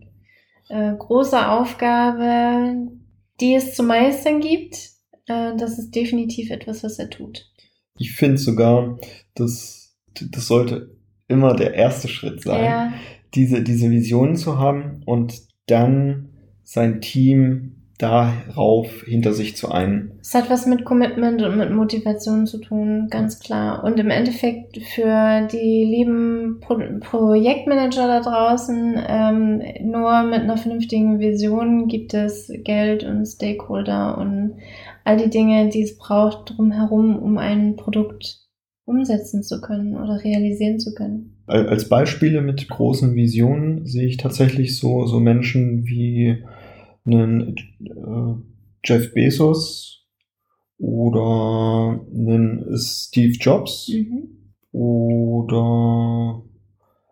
Äh, 0.70 0.94
große 0.96 1.50
Aufgabe, 1.50 2.88
die 3.40 3.56
es 3.56 3.76
zu 3.76 3.82
meistern 3.84 4.42
gibt, 4.42 4.76
äh, 5.28 5.56
das 5.58 5.80
ist 5.80 5.92
definitiv 5.96 6.52
etwas, 6.52 6.84
was 6.84 7.00
er 7.00 7.10
tut. 7.10 7.50
Ich 7.98 8.14
finde 8.14 8.38
sogar, 8.38 9.00
dass 9.34 9.98
das 10.14 10.48
sollte 10.48 10.96
immer 11.28 11.56
der 11.56 11.74
erste 11.74 12.08
Schritt 12.08 12.42
sein, 12.42 12.64
ja. 12.64 12.94
Diese, 13.36 13.62
diese 13.64 13.90
Visionen 13.90 14.36
zu 14.36 14.58
haben 14.58 15.02
und 15.06 15.42
dann 15.68 16.30
sein 16.64 17.02
Team 17.02 17.76
darauf 18.00 19.04
hinter 19.04 19.34
sich 19.34 19.58
zu 19.58 19.70
ein. 19.72 20.14
Es 20.22 20.34
hat 20.34 20.50
was 20.50 20.66
mit 20.66 20.86
Commitment 20.86 21.42
und 21.42 21.58
mit 21.58 21.70
Motivation 21.72 22.48
zu 22.48 22.60
tun, 22.60 23.08
ganz 23.10 23.40
klar. 23.40 23.84
Und 23.84 24.00
im 24.00 24.10
Endeffekt 24.10 24.78
für 24.78 25.48
die 25.52 25.84
lieben 25.84 26.60
Pro 26.62 26.80
Projektmanager 27.02 28.08
da 28.08 28.22
draußen, 28.22 28.98
ähm, 29.06 29.62
nur 29.82 30.24
mit 30.24 30.40
einer 30.40 30.58
vernünftigen 30.58 31.20
Vision 31.20 31.90
gibt 31.90 32.14
es 32.14 32.50
Geld 32.64 33.04
und 33.04 33.26
Stakeholder 33.26 34.18
und 34.18 34.56
all 35.04 35.18
die 35.18 35.30
Dinge, 35.30 35.68
die 35.68 35.82
es 35.82 35.98
braucht 35.98 36.58
drumherum, 36.58 37.20
um 37.20 37.38
ein 37.38 37.76
Produkt 37.76 38.49
umsetzen 38.90 39.44
zu 39.44 39.62
können 39.62 39.96
oder 39.96 40.24
realisieren 40.24 40.80
zu 40.80 40.94
können. 40.94 41.36
Als 41.46 41.88
Beispiele 41.88 42.42
mit 42.42 42.68
großen 42.68 43.16
Visionen 43.16 43.86
sehe 43.86 44.08
ich 44.08 44.18
tatsächlich 44.18 44.78
so, 44.78 45.06
so 45.06 45.20
Menschen 45.20 45.86
wie 45.86 46.44
einen 47.06 47.56
äh, 47.82 48.34
Jeff 48.84 49.14
Bezos 49.14 50.06
oder 50.78 52.00
einen 52.14 52.78
Steve 52.78 53.34
Jobs 53.40 53.90
mhm. 53.90 54.30
oder 54.72 56.44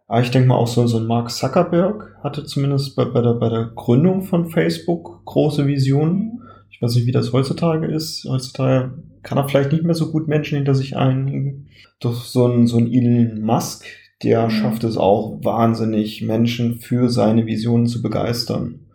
ah, 0.08 0.22
ich 0.22 0.32
denke 0.32 0.48
mal 0.48 0.56
auch 0.56 0.68
so, 0.68 0.88
so 0.88 0.98
ein 0.98 1.06
Mark 1.06 1.32
Zuckerberg 1.32 2.16
hatte 2.24 2.46
zumindest 2.46 2.96
bei, 2.96 3.06
bei, 3.06 3.22
der, 3.22 3.34
bei 3.34 3.50
der 3.50 3.72
Gründung 3.76 4.24
von 4.24 4.50
Facebook 4.50 5.26
große 5.26 5.68
Visionen. 5.68 6.37
Ich 6.70 6.82
weiß 6.82 6.96
nicht, 6.96 7.08
wie 7.08 7.12
das 7.12 7.34
heutzutage 7.34 7.88
ist. 7.88 8.26
Heutzutage 8.26 9.04
kann 9.24 9.38
er 9.38 9.48
vielleicht 9.48 9.72
nicht 9.72 9.84
mehr 9.84 9.96
so 9.96 10.12
gut 10.12 10.28
Menschen 10.28 10.58
hinter 10.58 10.76
sich 10.76 10.96
einhängen. 10.96 11.68
Doch 12.00 12.24
so 12.24 12.48
ein, 12.48 12.68
so 12.68 12.78
ein 12.78 12.92
Elon 12.92 13.42
Musk, 13.42 13.86
der 14.24 14.46
mhm. 14.46 14.50
schafft 14.52 14.84
es 14.84 14.98
auch 14.98 15.44
wahnsinnig, 15.44 16.22
Menschen 16.22 16.80
für 16.80 17.10
seine 17.10 17.46
Visionen 17.46 17.88
zu 17.88 18.02
begeistern. 18.02 18.88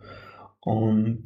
Und 0.61 1.23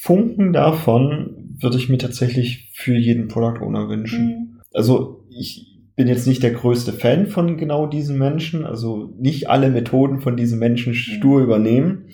Funken 0.00 0.52
davon 0.52 1.56
würde 1.58 1.78
ich 1.78 1.88
mir 1.88 1.98
tatsächlich 1.98 2.70
für 2.74 2.96
jeden 2.96 3.28
Product 3.28 3.62
Owner 3.62 3.88
wünschen. 3.88 4.26
Mhm. 4.26 4.60
Also 4.72 5.24
ich 5.30 5.74
bin 5.96 6.08
jetzt 6.08 6.26
nicht 6.26 6.42
der 6.42 6.52
größte 6.52 6.92
Fan 6.92 7.26
von 7.26 7.56
genau 7.56 7.86
diesen 7.86 8.18
Menschen, 8.18 8.64
also 8.64 9.14
nicht 9.18 9.48
alle 9.48 9.70
Methoden 9.70 10.20
von 10.20 10.36
diesen 10.36 10.58
Menschen 10.58 10.90
mhm. 10.90 10.96
stur 10.96 11.38
mhm. 11.38 11.44
übernehmen, 11.44 12.04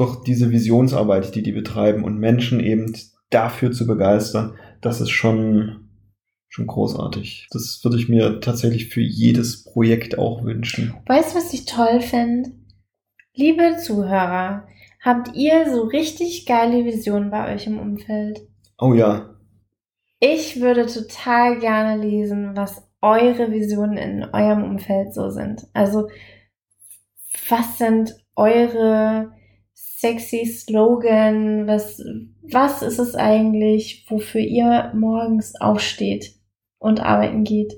doch 0.00 0.22
diese 0.24 0.50
Visionsarbeit, 0.50 1.34
die 1.34 1.42
die 1.42 1.52
betreiben 1.52 2.04
und 2.04 2.18
Menschen 2.18 2.60
eben 2.60 2.96
dafür 3.30 3.72
zu 3.72 3.86
begeistern, 3.86 4.56
das 4.80 5.00
ist 5.00 5.10
schon 5.10 5.86
schon 6.48 6.66
großartig. 6.66 7.46
Das 7.52 7.78
würde 7.84 7.96
ich 7.96 8.08
mir 8.08 8.40
tatsächlich 8.40 8.88
für 8.88 9.00
jedes 9.00 9.62
Projekt 9.62 10.18
auch 10.18 10.42
wünschen. 10.42 10.94
Weißt 11.06 11.32
du, 11.32 11.38
was 11.38 11.54
ich 11.54 11.64
toll 11.64 12.00
finde? 12.00 12.50
Liebe 13.34 13.76
Zuhörer, 13.80 14.66
Habt 15.00 15.34
ihr 15.34 15.70
so 15.70 15.84
richtig 15.84 16.44
geile 16.44 16.84
Visionen 16.84 17.30
bei 17.30 17.54
euch 17.54 17.66
im 17.66 17.78
Umfeld? 17.78 18.46
Oh 18.78 18.92
ja. 18.92 19.34
Ich 20.18 20.60
würde 20.60 20.84
total 20.84 21.58
gerne 21.58 22.02
lesen, 22.02 22.54
was 22.54 22.86
eure 23.00 23.50
Visionen 23.50 23.96
in 23.96 24.24
eurem 24.24 24.62
Umfeld 24.62 25.14
so 25.14 25.30
sind. 25.30 25.66
Also, 25.72 26.08
was 27.48 27.78
sind 27.78 28.14
eure 28.36 29.32
sexy 30.00 30.46
Slogan? 30.46 31.66
Was, 31.66 32.02
was 32.42 32.82
ist 32.82 32.98
es 32.98 33.14
eigentlich, 33.14 34.06
wofür 34.08 34.40
ihr 34.40 34.92
morgens 34.94 35.54
aufsteht 35.60 36.34
und 36.78 37.00
arbeiten 37.00 37.44
geht? 37.44 37.74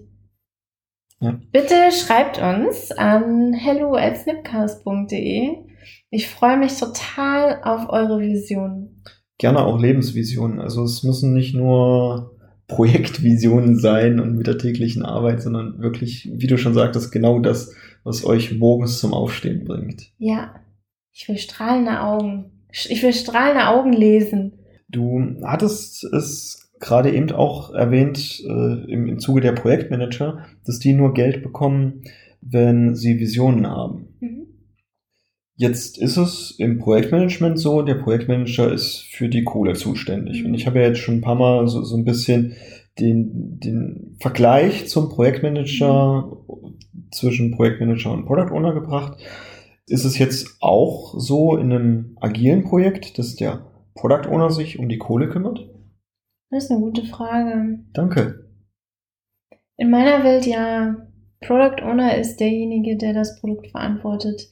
Ja. 1.21 1.39
Bitte 1.53 1.93
schreibt 1.93 2.41
uns 2.41 2.91
an 2.93 3.53
hello 3.53 3.95
at 3.95 4.19
snipcast.de 4.19 5.73
ich 6.15 6.29
freue 6.29 6.59
mich 6.59 6.79
total 6.79 7.61
auf 7.63 7.89
eure 7.89 8.21
Visionen. 8.21 9.03
Gerne 9.39 9.65
auch 9.65 9.81
Lebensvisionen. 9.81 10.61
Also 10.61 10.85
es 10.85 11.03
müssen 11.03 11.33
nicht 11.33 11.55
nur 11.55 12.37
Projektvisionen 12.69 13.79
sein 13.79 14.21
und 14.21 14.37
mit 14.37 14.47
der 14.47 14.59
täglichen 14.59 15.07
Arbeit, 15.07 15.41
sondern 15.41 15.81
wirklich, 15.81 16.31
wie 16.35 16.47
du 16.47 16.59
schon 16.59 16.75
sagtest, 16.75 17.13
genau 17.13 17.39
das, 17.39 17.75
was 18.05 18.27
euch 18.27 18.59
morgens 18.59 18.99
zum 18.99 19.15
Aufstehen 19.15 19.65
bringt. 19.65 20.13
Ja, 20.19 20.55
ich 21.13 21.29
will 21.29 21.39
strahlende 21.39 22.01
Augen. 22.01 22.51
Ich 22.71 23.03
will 23.03 23.13
strahlende 23.13 23.69
Augen 23.69 23.93
lesen. 23.93 24.59
Du 24.89 25.37
hattest 25.43 26.05
es 26.05 26.71
gerade 26.81 27.15
eben 27.15 27.31
auch 27.33 27.73
erwähnt 27.73 28.43
äh, 28.45 28.91
im, 28.91 29.07
im 29.07 29.19
Zuge 29.19 29.41
der 29.41 29.53
Projektmanager, 29.53 30.45
dass 30.67 30.79
die 30.79 30.95
nur 30.95 31.15
Geld 31.15 31.43
bekommen, 31.43 32.03
wenn 32.41 32.95
sie 32.95 33.21
Visionen 33.21 33.67
haben. 33.67 34.09
Mhm. 34.21 34.47
Jetzt 35.55 35.99
ist 35.99 36.17
es 36.17 36.55
im 36.59 36.79
Projektmanagement 36.79 37.59
so, 37.59 37.83
der 37.83 37.95
Projektmanager 37.95 38.73
ist 38.73 39.03
für 39.11 39.29
die 39.29 39.45
Kohle 39.45 39.75
zuständig. 39.75 40.45
Und 40.45 40.55
ich 40.55 40.67
habe 40.67 40.81
ja 40.81 40.89
jetzt 40.89 40.99
schon 40.99 41.17
ein 41.17 41.21
paar 41.21 41.37
Mal 41.37 41.69
so, 41.69 41.83
so 41.85 41.97
ein 41.97 42.05
bisschen 42.05 42.57
den, 42.99 43.61
den 43.61 44.17
Vergleich 44.19 44.89
zum 44.89 45.09
Projektmanager 45.09 46.37
zwischen 47.11 47.53
Projektmanager 47.53 48.11
und 48.13 48.25
Product 48.27 48.53
Owner 48.53 48.75
gebracht. 48.75 49.19
Ist 49.87 50.05
es 50.05 50.19
jetzt 50.19 50.57
auch 50.61 51.15
so 51.19 51.57
in 51.57 51.73
einem 51.73 52.17
agilen 52.21 52.65
Projekt, 52.65 53.19
dass 53.19 53.35
der 53.37 53.67
Product 53.95 54.29
Owner 54.29 54.51
sich 54.51 54.79
um 54.79 54.89
die 54.89 54.99
Kohle 54.99 55.29
kümmert? 55.29 55.69
Das 56.51 56.65
ist 56.65 56.71
eine 56.71 56.81
gute 56.81 57.05
Frage. 57.05 57.81
Danke. 57.93 58.49
In 59.77 59.91
meiner 59.91 60.23
Welt 60.25 60.47
ja. 60.47 61.09
Product 61.41 61.83
Owner 61.83 62.17
ist 62.19 62.37
derjenige, 62.37 62.97
der 62.97 63.15
das 63.15 63.41
Produkt 63.41 63.67
verantwortet. 63.69 64.49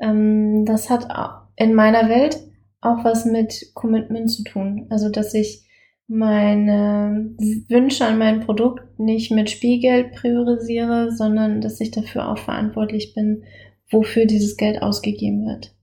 Ähm, 0.00 0.64
das 0.64 0.88
hat 0.88 1.08
in 1.56 1.74
meiner 1.74 2.08
Welt 2.08 2.40
auch 2.80 3.04
was 3.04 3.26
mit 3.26 3.72
Commitment 3.74 4.30
zu 4.30 4.42
tun. 4.44 4.86
Also, 4.88 5.10
dass 5.10 5.34
ich 5.34 5.66
meine 6.08 7.34
Wünsche 7.68 8.04
an 8.04 8.18
mein 8.18 8.40
Produkt 8.40 8.98
nicht 8.98 9.30
mit 9.30 9.50
Spielgeld 9.50 10.14
priorisiere, 10.14 11.12
sondern 11.12 11.60
dass 11.60 11.80
ich 11.80 11.90
dafür 11.90 12.28
auch 12.28 12.38
verantwortlich 12.38 13.14
bin, 13.14 13.44
wofür 13.92 14.26
dieses 14.26 14.56
Geld 14.56 14.82
ausgegeben 14.82 15.46
wird. 15.46 15.74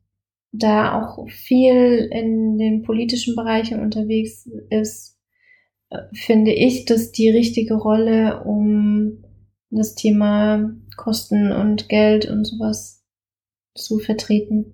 Da 0.52 1.00
auch 1.00 1.30
viel 1.30 2.10
in 2.12 2.58
den 2.58 2.82
politischen 2.84 3.36
Bereichen 3.36 3.80
unterwegs 3.80 4.50
ist, 4.69 5.17
äh, 5.89 6.00
finde 6.13 6.52
ich 6.52 6.86
das 6.86 7.12
die 7.12 7.30
richtige 7.30 7.76
Rolle, 7.76 8.43
um 8.43 9.24
das 9.69 9.95
Thema 9.95 10.72
Kosten 10.98 11.52
und 11.52 11.89
Geld 11.89 12.26
und 12.26 12.45
sowas 12.45 13.06
zu 13.76 14.00
vertreten. 14.00 14.74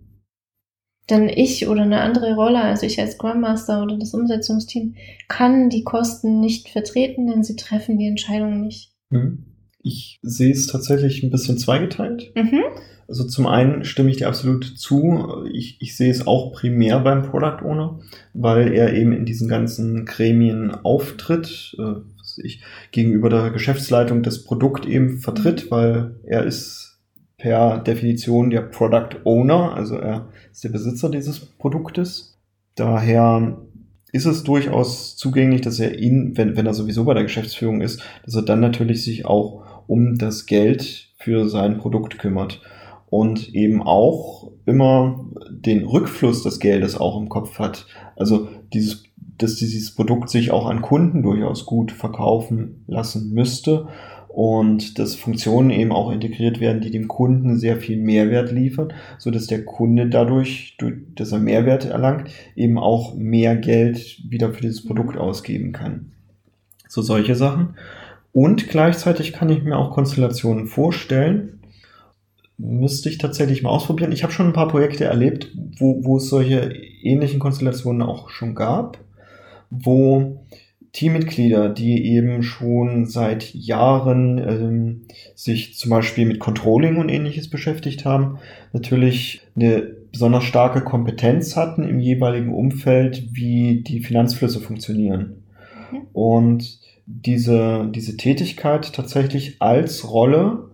Denn 1.09 1.29
ich 1.29 1.67
oder 1.67 1.83
eine 1.83 2.01
andere 2.01 2.33
Rolle, 2.35 2.61
also 2.61 2.85
ich 2.85 2.99
als 2.99 3.13
Scrum 3.13 3.41
Master 3.41 3.83
oder 3.83 3.97
das 3.97 4.13
Umsetzungsteam, 4.13 4.95
kann 5.27 5.69
die 5.69 5.83
Kosten 5.83 6.39
nicht 6.39 6.69
vertreten, 6.69 7.27
denn 7.27 7.43
sie 7.43 7.55
treffen 7.55 7.99
die 7.99 8.07
Entscheidung 8.07 8.61
nicht. 8.61 8.91
Mhm. 9.09 9.45
Ich 9.83 10.19
sehe 10.23 10.51
es 10.51 10.65
tatsächlich 10.65 11.21
ein 11.21 11.29
bisschen 11.29 11.59
zweigeteilt. 11.59 12.31
Mhm. 12.35 12.63
Also 13.07 13.23
zum 13.23 13.45
einen 13.45 13.85
stimme 13.85 14.09
ich 14.09 14.17
dir 14.17 14.27
absolut 14.27 14.65
zu. 14.65 15.45
Ich, 15.51 15.77
ich 15.79 15.95
sehe 15.95 16.09
es 16.09 16.25
auch 16.25 16.53
primär 16.53 16.99
beim 16.99 17.23
Product 17.23 17.63
Owner, 17.63 17.99
weil 18.33 18.73
er 18.73 18.93
eben 18.93 19.11
in 19.11 19.25
diesen 19.25 19.47
ganzen 19.47 20.05
Gremien 20.05 20.71
auftritt, 20.71 21.75
äh, 21.77 22.01
ich 22.43 22.63
gegenüber 22.91 23.29
der 23.29 23.51
Geschäftsleitung 23.51 24.23
das 24.23 24.43
Produkt 24.43 24.85
eben 24.85 25.19
vertritt, 25.19 25.65
mhm. 25.65 25.71
weil 25.71 26.15
er 26.23 26.43
ist 26.43 26.99
per 27.37 27.79
Definition 27.79 28.49
der 28.49 28.61
Product 28.61 29.21
Owner, 29.23 29.75
also 29.75 29.97
er 29.97 30.29
ist 30.51 30.63
der 30.63 30.69
Besitzer 30.69 31.09
dieses 31.09 31.39
Produktes. 31.39 32.39
Daher 32.75 33.57
ist 34.11 34.25
es 34.25 34.43
durchaus 34.43 35.17
zugänglich, 35.17 35.61
dass 35.61 35.79
er 35.79 35.99
ihn, 35.99 36.37
wenn, 36.37 36.55
wenn 36.55 36.65
er 36.65 36.73
sowieso 36.73 37.03
bei 37.03 37.13
der 37.13 37.23
Geschäftsführung 37.23 37.81
ist, 37.81 38.01
dass 38.23 38.35
er 38.35 38.41
dann 38.41 38.61
natürlich 38.61 39.03
sich 39.03 39.25
auch 39.25 39.83
um 39.87 40.17
das 40.17 40.45
Geld 40.45 41.09
für 41.17 41.49
sein 41.49 41.77
Produkt 41.77 42.17
kümmert. 42.17 42.61
Und 43.09 43.53
eben 43.53 43.81
auch 43.81 44.51
immer 44.65 45.25
den 45.49 45.85
Rückfluss 45.85 46.43
des 46.43 46.59
Geldes 46.59 46.97
auch 46.97 47.19
im 47.19 47.29
Kopf 47.29 47.59
hat. 47.59 47.85
Also 48.15 48.47
dieses, 48.73 49.03
dass 49.37 49.55
dieses 49.55 49.93
Produkt 49.93 50.29
sich 50.29 50.51
auch 50.51 50.65
an 50.65 50.81
Kunden 50.81 51.21
durchaus 51.21 51.65
gut 51.65 51.91
verkaufen 51.91 52.83
lassen 52.87 53.33
müsste 53.33 53.87
und 54.35 54.99
dass 54.99 55.15
Funktionen 55.15 55.69
eben 55.69 55.93
auch 55.93 56.11
integriert 56.11 56.59
werden, 56.59 56.81
die 56.81 56.91
dem 56.91 57.07
Kunden 57.07 57.57
sehr 57.57 57.77
viel 57.77 57.97
Mehrwert 57.97 58.51
liefern, 58.51 58.91
so 59.17 59.31
dass 59.31 59.47
der 59.47 59.63
Kunde 59.63 60.09
dadurch, 60.09 60.77
dass 61.15 61.31
er 61.31 61.39
Mehrwert 61.39 61.85
erlangt, 61.85 62.29
eben 62.53 62.77
auch 62.77 63.15
mehr 63.15 63.55
Geld 63.55 64.21
wieder 64.29 64.51
für 64.51 64.61
dieses 64.61 64.85
Produkt 64.85 65.15
ausgeben 65.15 65.71
kann. 65.71 66.11
So 66.89 67.01
solche 67.01 67.35
Sachen. 67.35 67.75
Und 68.33 68.67
gleichzeitig 68.67 69.31
kann 69.31 69.49
ich 69.49 69.63
mir 69.63 69.77
auch 69.77 69.91
Konstellationen 69.91 70.67
vorstellen. 70.67 71.61
Müsste 72.57 73.09
ich 73.09 73.17
tatsächlich 73.17 73.63
mal 73.63 73.69
ausprobieren. 73.69 74.11
Ich 74.11 74.23
habe 74.23 74.31
schon 74.31 74.47
ein 74.47 74.53
paar 74.53 74.69
Projekte 74.69 75.05
erlebt, 75.05 75.51
wo, 75.77 76.03
wo 76.05 76.17
es 76.17 76.29
solche 76.29 76.71
ähnlichen 77.01 77.39
Konstellationen 77.39 78.01
auch 78.01 78.29
schon 78.29 78.55
gab, 78.55 78.97
wo 79.69 80.39
Teammitglieder, 80.95 81.67
die 81.67 82.05
eben 82.05 82.41
schon 82.41 83.05
seit 83.05 83.53
Jahren 83.53 84.37
ähm, 84.37 85.01
sich 85.35 85.77
zum 85.77 85.89
Beispiel 85.89 86.25
mit 86.25 86.39
Controlling 86.39 86.95
und 86.95 87.09
ähnliches 87.09 87.49
beschäftigt 87.49 88.05
haben, 88.05 88.37
natürlich 88.71 89.41
eine 89.57 89.81
besonders 90.13 90.45
starke 90.45 90.79
Kompetenz 90.79 91.57
hatten 91.57 91.83
im 91.83 91.99
jeweiligen 91.99 92.53
Umfeld, 92.53 93.27
wie 93.33 93.81
die 93.81 93.99
Finanzflüsse 93.99 94.61
funktionieren. 94.61 95.43
Mhm. 95.91 96.01
Und 96.13 96.79
diese, 97.05 97.89
diese 97.93 98.15
Tätigkeit 98.15 98.93
tatsächlich 98.93 99.61
als 99.61 100.09
Rolle 100.09 100.69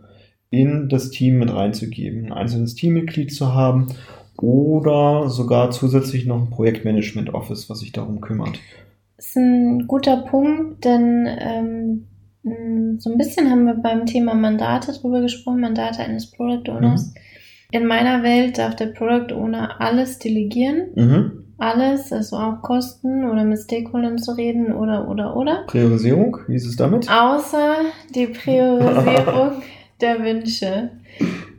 in 0.52 0.88
das 0.90 1.10
Team 1.10 1.40
mit 1.40 1.52
reinzugeben, 1.52 2.26
ein 2.26 2.34
einzelnes 2.34 2.76
Teammitglied 2.76 3.34
zu 3.34 3.56
haben 3.56 3.88
oder 4.38 5.30
sogar 5.30 5.72
zusätzlich 5.72 6.28
noch 6.28 6.40
ein 6.40 6.50
Projektmanagement 6.52 7.34
Office, 7.34 7.70
was 7.70 7.80
sich 7.80 7.92
darum 7.92 8.22
kümmert 8.22 8.60
ist 9.22 9.38
ein 9.38 9.88
guter 9.88 10.18
Punkt, 10.18 10.84
denn 10.84 11.28
ähm, 11.28 12.08
mm, 12.44 13.00
so 13.00 13.12
ein 13.12 13.18
bisschen 13.18 13.50
haben 13.52 13.66
wir 13.66 13.76
beim 13.76 14.08
Thema 14.08 14.34
Mandate 14.34 14.92
drüber 14.94 15.22
gesprochen, 15.22 15.62
Mandate 15.62 16.00
eines 16.00 16.32
Product 16.32 16.72
Owners. 16.72 17.08
Mhm. 17.08 17.14
In 17.72 17.86
meiner 17.86 18.24
Welt 18.24 18.58
darf 18.58 18.76
der 18.76 18.88
Product 18.88 19.34
Owner 19.34 19.80
alles 19.80 20.18
delegieren. 20.18 20.88
Mhm. 20.96 21.32
Alles, 21.60 22.12
also 22.12 22.38
auch 22.38 22.64
Kosten 22.64 23.30
oder 23.30 23.44
mit 23.44 23.60
Stakeholdern 23.60 24.18
zu 24.18 24.32
reden 24.32 24.74
oder, 24.74 25.08
oder, 25.08 25.38
oder. 25.38 25.66
Priorisierung, 25.68 26.38
wie 26.48 26.56
ist 26.56 26.66
es 26.66 26.76
damit? 26.76 27.08
Außer 27.08 27.76
die 28.16 28.26
Priorisierung 28.26 29.62
der 30.02 30.24
Wünsche. 30.24 30.92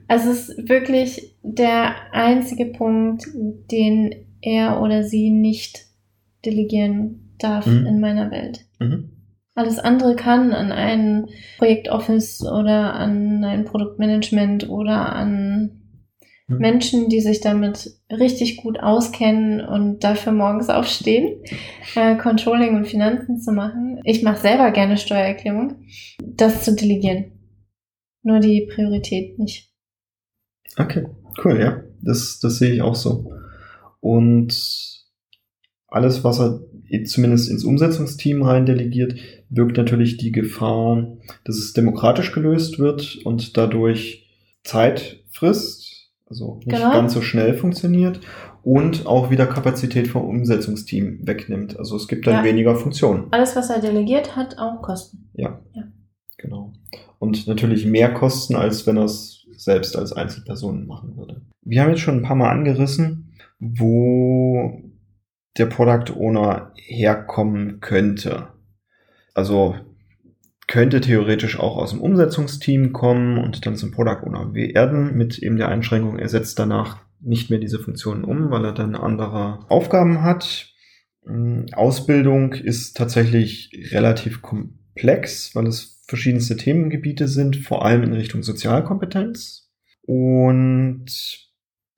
Also 0.08 0.30
es 0.30 0.48
ist 0.48 0.68
wirklich 0.68 1.36
der 1.42 1.94
einzige 2.12 2.66
Punkt, 2.66 3.26
den 3.34 4.14
er 4.40 4.82
oder 4.82 5.02
sie 5.04 5.30
nicht 5.30 5.86
delegieren 6.44 7.34
darf 7.38 7.66
mhm. 7.66 7.86
in 7.86 8.00
meiner 8.00 8.30
Welt. 8.30 8.66
Mhm. 8.78 9.10
Alles 9.54 9.78
andere 9.78 10.16
kann 10.16 10.52
an 10.52 10.72
ein 10.72 11.28
Projektoffice 11.58 12.42
oder 12.42 12.94
an 12.94 13.44
ein 13.44 13.64
Produktmanagement 13.64 14.68
oder 14.68 15.14
an 15.14 15.82
mhm. 16.48 16.58
Menschen, 16.58 17.08
die 17.10 17.20
sich 17.20 17.40
damit 17.40 17.90
richtig 18.10 18.58
gut 18.58 18.80
auskennen 18.80 19.60
und 19.60 20.04
dafür 20.04 20.32
morgens 20.32 20.70
aufstehen, 20.70 21.42
äh, 21.94 22.16
Controlling 22.16 22.76
und 22.76 22.86
Finanzen 22.86 23.40
zu 23.40 23.52
machen. 23.52 24.00
Ich 24.04 24.22
mache 24.22 24.40
selber 24.40 24.70
gerne 24.70 24.96
Steuererklärung, 24.96 25.84
das 26.18 26.64
zu 26.64 26.74
delegieren. 26.74 27.31
Nur 28.22 28.40
die 28.40 28.68
Priorität 28.72 29.38
nicht. 29.38 29.70
Okay, 30.76 31.06
cool, 31.44 31.58
ja. 31.58 31.82
Das, 32.00 32.40
das 32.40 32.58
sehe 32.58 32.72
ich 32.72 32.82
auch 32.82 32.94
so. 32.94 33.32
Und 34.00 34.54
alles, 35.88 36.24
was 36.24 36.38
er 36.38 36.60
zumindest 37.04 37.50
ins 37.50 37.64
Umsetzungsteam 37.64 38.42
rein 38.42 38.66
delegiert, 38.66 39.14
birgt 39.48 39.76
natürlich 39.76 40.16
die 40.16 40.32
Gefahr, 40.32 41.16
dass 41.44 41.56
es 41.56 41.72
demokratisch 41.72 42.32
gelöst 42.32 42.78
wird 42.78 43.18
und 43.24 43.56
dadurch 43.56 44.28
Zeit 44.64 45.24
frisst, 45.30 46.10
also 46.26 46.60
nicht 46.64 46.76
genau. 46.76 46.92
ganz 46.92 47.12
so 47.12 47.20
schnell 47.20 47.54
funktioniert 47.54 48.20
und 48.62 49.06
auch 49.06 49.30
wieder 49.30 49.46
Kapazität 49.46 50.08
vom 50.08 50.24
Umsetzungsteam 50.24 51.26
wegnimmt. 51.26 51.78
Also 51.78 51.96
es 51.96 52.08
gibt 52.08 52.26
dann 52.26 52.36
ja. 52.36 52.44
weniger 52.44 52.76
Funktionen. 52.76 53.26
Alles, 53.32 53.56
was 53.56 53.70
er 53.70 53.80
delegiert, 53.80 54.36
hat 54.36 54.58
auch 54.58 54.80
Kosten. 54.82 55.30
Ja. 55.34 55.60
ja. 55.74 55.84
Genau. 56.38 56.72
Und 57.22 57.46
natürlich 57.46 57.86
mehr 57.86 58.12
Kosten, 58.12 58.56
als 58.56 58.84
wenn 58.84 58.96
er 58.96 59.04
es 59.04 59.46
selbst 59.56 59.96
als 59.96 60.12
Einzelperson 60.12 60.88
machen 60.88 61.16
würde. 61.16 61.42
Wir 61.60 61.80
haben 61.80 61.90
jetzt 61.90 62.00
schon 62.00 62.16
ein 62.16 62.24
paar 62.24 62.34
Mal 62.34 62.50
angerissen, 62.50 63.32
wo 63.60 64.82
der 65.56 65.66
Product 65.66 66.12
Owner 66.16 66.72
herkommen 66.74 67.78
könnte. 67.78 68.48
Also 69.34 69.76
könnte 70.66 71.00
theoretisch 71.00 71.60
auch 71.60 71.76
aus 71.76 71.90
dem 71.90 72.00
Umsetzungsteam 72.00 72.92
kommen 72.92 73.38
und 73.38 73.66
dann 73.66 73.76
zum 73.76 73.92
Product 73.92 74.26
Owner 74.26 74.52
werden, 74.52 75.16
mit 75.16 75.38
eben 75.38 75.58
der 75.58 75.68
Einschränkung, 75.68 76.18
er 76.18 76.28
setzt 76.28 76.58
danach 76.58 77.04
nicht 77.20 77.50
mehr 77.50 77.60
diese 77.60 77.78
Funktionen 77.78 78.24
um, 78.24 78.50
weil 78.50 78.64
er 78.64 78.72
dann 78.72 78.96
andere 78.96 79.60
Aufgaben 79.68 80.22
hat. 80.22 80.74
Hm, 81.24 81.66
Ausbildung 81.72 82.52
ist 82.52 82.96
tatsächlich 82.96 83.70
relativ 83.92 84.42
komplex, 84.42 85.54
weil 85.54 85.68
es 85.68 86.01
verschiedenste 86.12 86.58
Themengebiete 86.58 87.26
sind, 87.26 87.56
vor 87.56 87.86
allem 87.86 88.02
in 88.02 88.12
Richtung 88.12 88.42
Sozialkompetenz. 88.42 89.70
Und 90.02 91.06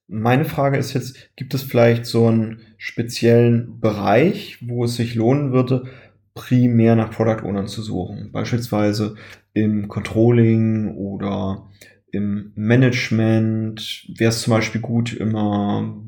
meine 0.06 0.44
Frage 0.44 0.78
ist 0.78 0.92
jetzt, 0.92 1.34
gibt 1.34 1.52
es 1.52 1.64
vielleicht 1.64 2.06
so 2.06 2.28
einen 2.28 2.60
speziellen 2.78 3.80
Bereich, 3.80 4.58
wo 4.64 4.84
es 4.84 4.94
sich 4.94 5.16
lohnen 5.16 5.50
würde, 5.50 5.88
primär 6.32 6.94
nach 6.94 7.10
Product 7.10 7.44
Ownern 7.44 7.66
zu 7.66 7.82
suchen? 7.82 8.30
Beispielsweise 8.30 9.16
im 9.52 9.88
Controlling 9.88 10.94
oder 10.94 11.72
im 12.12 12.52
Management 12.54 14.12
wäre 14.16 14.28
es 14.28 14.42
zum 14.42 14.52
Beispiel 14.52 14.80
gut, 14.80 15.12
immer 15.12 16.04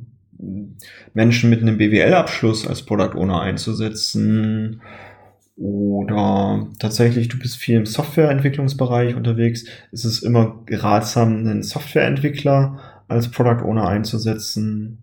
Menschen 1.12 1.50
mit 1.50 1.60
einem 1.60 1.76
BWL-Abschluss 1.76 2.68
als 2.68 2.82
Product 2.82 3.16
Owner 3.16 3.40
einzusetzen. 3.40 4.80
Oder 5.56 6.68
tatsächlich, 6.78 7.28
du 7.28 7.38
bist 7.38 7.56
viel 7.56 7.76
im 7.76 7.86
Softwareentwicklungsbereich 7.86 9.14
unterwegs. 9.14 9.64
Ist 9.90 10.04
es 10.04 10.22
immer 10.22 10.62
ratsam, 10.68 11.38
einen 11.38 11.62
Softwareentwickler 11.62 13.04
als 13.08 13.30
Product 13.30 13.64
Owner 13.64 13.88
einzusetzen? 13.88 15.02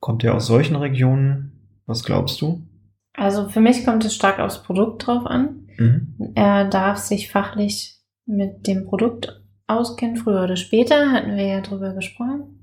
Kommt 0.00 0.24
er 0.24 0.34
aus 0.34 0.46
solchen 0.46 0.76
Regionen? 0.76 1.80
Was 1.86 2.02
glaubst 2.04 2.40
du? 2.40 2.66
Also 3.14 3.48
für 3.48 3.60
mich 3.60 3.84
kommt 3.84 4.04
es 4.04 4.14
stark 4.14 4.40
aufs 4.40 4.62
Produkt 4.62 5.06
drauf 5.06 5.26
an. 5.26 5.68
Mhm. 5.78 6.32
Er 6.34 6.68
darf 6.68 6.98
sich 6.98 7.30
fachlich 7.30 8.00
mit 8.26 8.66
dem 8.66 8.86
Produkt 8.86 9.42
auskennen, 9.66 10.16
früher 10.16 10.42
oder 10.42 10.56
später, 10.56 11.12
hatten 11.12 11.36
wir 11.36 11.46
ja 11.46 11.60
drüber 11.60 11.94
gesprochen. 11.94 12.59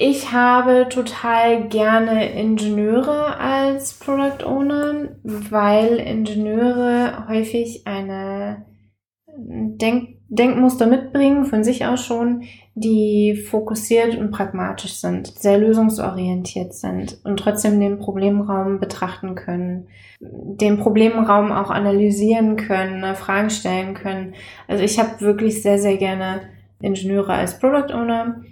Ich 0.00 0.32
habe 0.32 0.86
total 0.88 1.68
gerne 1.68 2.32
Ingenieure 2.32 3.36
als 3.40 3.94
Product 3.94 4.46
Owner, 4.46 5.08
weil 5.24 5.96
Ingenieure 5.96 7.26
häufig 7.28 7.82
eine 7.84 8.64
Denk 9.36 10.18
Denkmuster 10.30 10.86
mitbringen, 10.86 11.46
von 11.46 11.64
sich 11.64 11.86
aus 11.86 12.04
schon, 12.04 12.42
die 12.74 13.34
fokussiert 13.34 14.14
und 14.16 14.30
pragmatisch 14.30 14.96
sind, 14.96 15.26
sehr 15.26 15.56
lösungsorientiert 15.56 16.74
sind 16.74 17.18
und 17.24 17.38
trotzdem 17.38 17.80
den 17.80 17.98
Problemraum 17.98 18.78
betrachten 18.78 19.34
können, 19.34 19.88
den 20.20 20.78
Problemraum 20.78 21.50
auch 21.50 21.70
analysieren 21.70 22.56
können, 22.56 23.00
ne, 23.00 23.14
Fragen 23.14 23.48
stellen 23.48 23.94
können. 23.94 24.34
Also 24.66 24.84
ich 24.84 24.98
habe 24.98 25.20
wirklich 25.22 25.62
sehr, 25.62 25.78
sehr 25.78 25.96
gerne 25.96 26.42
Ingenieure 26.82 27.32
als 27.32 27.58
Product 27.58 27.94
Owner. 27.94 28.42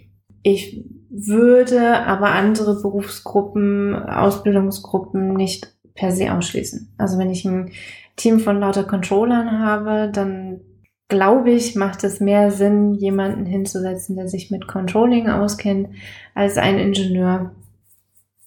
Ich 0.42 0.82
würde 1.10 2.04
aber 2.06 2.30
andere 2.30 2.80
Berufsgruppen, 2.80 3.94
Ausbildungsgruppen 3.94 5.34
nicht 5.34 5.76
per 5.94 6.12
se 6.12 6.32
ausschließen. 6.32 6.94
Also 6.98 7.18
wenn 7.18 7.30
ich 7.30 7.44
ein 7.44 7.70
Team 8.16 8.40
von 8.40 8.60
lauter 8.60 8.84
Controllern 8.84 9.58
habe, 9.60 10.10
dann 10.12 10.60
glaube 11.08 11.50
ich, 11.50 11.76
macht 11.76 12.04
es 12.04 12.20
mehr 12.20 12.50
Sinn, 12.50 12.94
jemanden 12.94 13.46
hinzusetzen, 13.46 14.16
der 14.16 14.28
sich 14.28 14.50
mit 14.50 14.66
Controlling 14.66 15.28
auskennt, 15.28 15.88
als 16.34 16.56
ein 16.56 16.78
Ingenieur. 16.78 17.54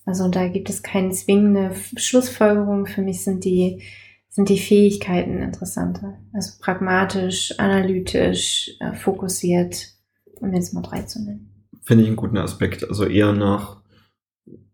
Also 0.05 0.27
da 0.27 0.47
gibt 0.47 0.69
es 0.69 0.83
keine 0.83 1.11
zwingende 1.11 1.71
Schlussfolgerung. 1.95 2.87
Für 2.87 3.01
mich 3.01 3.23
sind 3.23 3.45
die, 3.45 3.83
sind 4.29 4.49
die 4.49 4.59
Fähigkeiten 4.59 5.41
interessanter. 5.41 6.17
Also 6.33 6.53
pragmatisch, 6.59 7.57
analytisch, 7.59 8.71
äh, 8.79 8.93
fokussiert, 8.93 9.93
um 10.41 10.53
jetzt 10.53 10.73
mal 10.73 10.81
drei 10.81 11.03
zu 11.03 11.23
nennen. 11.23 11.48
Finde 11.89 12.03
ich 12.03 12.09
einen 12.09 12.17
guten 12.17 12.37
Aspekt. 12.37 12.87
Also 12.87 13.03
eher 13.03 13.33
nach, 13.33 13.81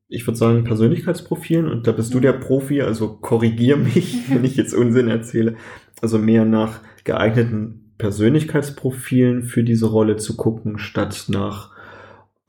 ich 0.09 0.27
würde 0.27 0.37
sagen, 0.37 0.65
Persönlichkeitsprofilen. 0.65 1.69
Und 1.69 1.87
da 1.87 1.93
bist 1.93 2.13
du 2.13 2.19
der 2.19 2.33
Profi, 2.33 2.81
also 2.81 3.07
korrigier 3.07 3.77
mich, 3.77 4.17
wenn 4.29 4.43
ich 4.43 4.57
jetzt 4.57 4.73
Unsinn 4.73 5.07
erzähle. 5.07 5.55
Also 6.01 6.19
mehr 6.19 6.43
nach 6.43 6.81
geeigneten 7.05 7.93
Persönlichkeitsprofilen 7.97 9.43
für 9.43 9.63
diese 9.63 9.85
Rolle 9.85 10.17
zu 10.17 10.35
gucken, 10.35 10.77
statt 10.77 11.27
nach 11.29 11.71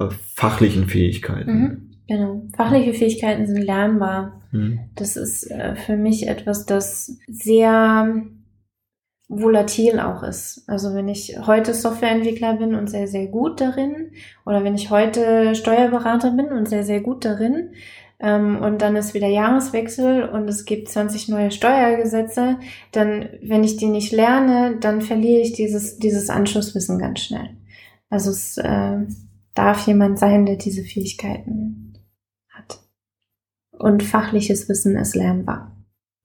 äh, 0.01 0.09
fachlichen 0.35 0.89
Fähigkeiten. 0.89 1.53
Mhm, 1.53 1.91
genau. 2.09 2.43
Fachliche 2.57 2.93
Fähigkeiten 2.93 3.47
sind 3.47 3.63
lernbar. 3.63 4.43
Mhm. 4.51 4.81
Das 4.97 5.15
ist 5.15 5.49
äh, 5.49 5.77
für 5.77 5.97
mich 5.97 6.27
etwas, 6.27 6.67
das 6.67 7.17
sehr 7.29 8.21
volatil 9.29 9.99
auch 9.99 10.23
ist. 10.23 10.63
Also 10.69 10.95
wenn 10.95 11.09
ich 11.09 11.37
heute 11.47 11.75
Softwareentwickler 11.75 12.55
bin 12.55 12.75
und 12.75 12.89
sehr, 12.89 13.09
sehr 13.09 13.27
gut 13.27 13.61
darin, 13.61 14.13
oder 14.45 14.63
wenn 14.63 14.75
ich 14.75 14.91
heute 14.91 15.55
Steuerberater 15.55 16.31
bin 16.31 16.47
und 16.47 16.69
sehr, 16.69 16.85
sehr 16.85 17.01
gut 17.01 17.25
darin, 17.25 17.71
ähm, 18.19 18.63
und 18.63 18.81
dann 18.81 18.97
ist 18.97 19.15
wieder 19.15 19.27
Jahreswechsel 19.27 20.29
und 20.29 20.49
es 20.49 20.65
gibt 20.65 20.89
20 20.89 21.29
neue 21.29 21.51
Steuergesetze, 21.51 22.59
dann, 22.93 23.29
wenn 23.43 23.65
ich 23.65 23.77
die 23.77 23.89
nicht 23.89 24.13
lerne, 24.13 24.79
dann 24.81 25.03
verliere 25.03 25.43
ich 25.43 25.53
dieses, 25.53 25.99
dieses 25.99 26.31
Anschlusswissen 26.31 26.99
ganz 26.99 27.21
schnell. 27.21 27.57
Also 28.09 28.31
es 28.31 28.57
äh, 28.59 28.99
darf 29.55 29.87
jemand 29.87 30.19
sein, 30.19 30.47
der 30.47 30.57
diese 30.57 30.83
Fähigkeiten 30.83 31.99
hat. 32.49 32.81
Und 33.73 34.03
fachliches 34.03 34.69
Wissen 34.69 34.97
ist 34.97 35.15
lernbar. 35.15 35.77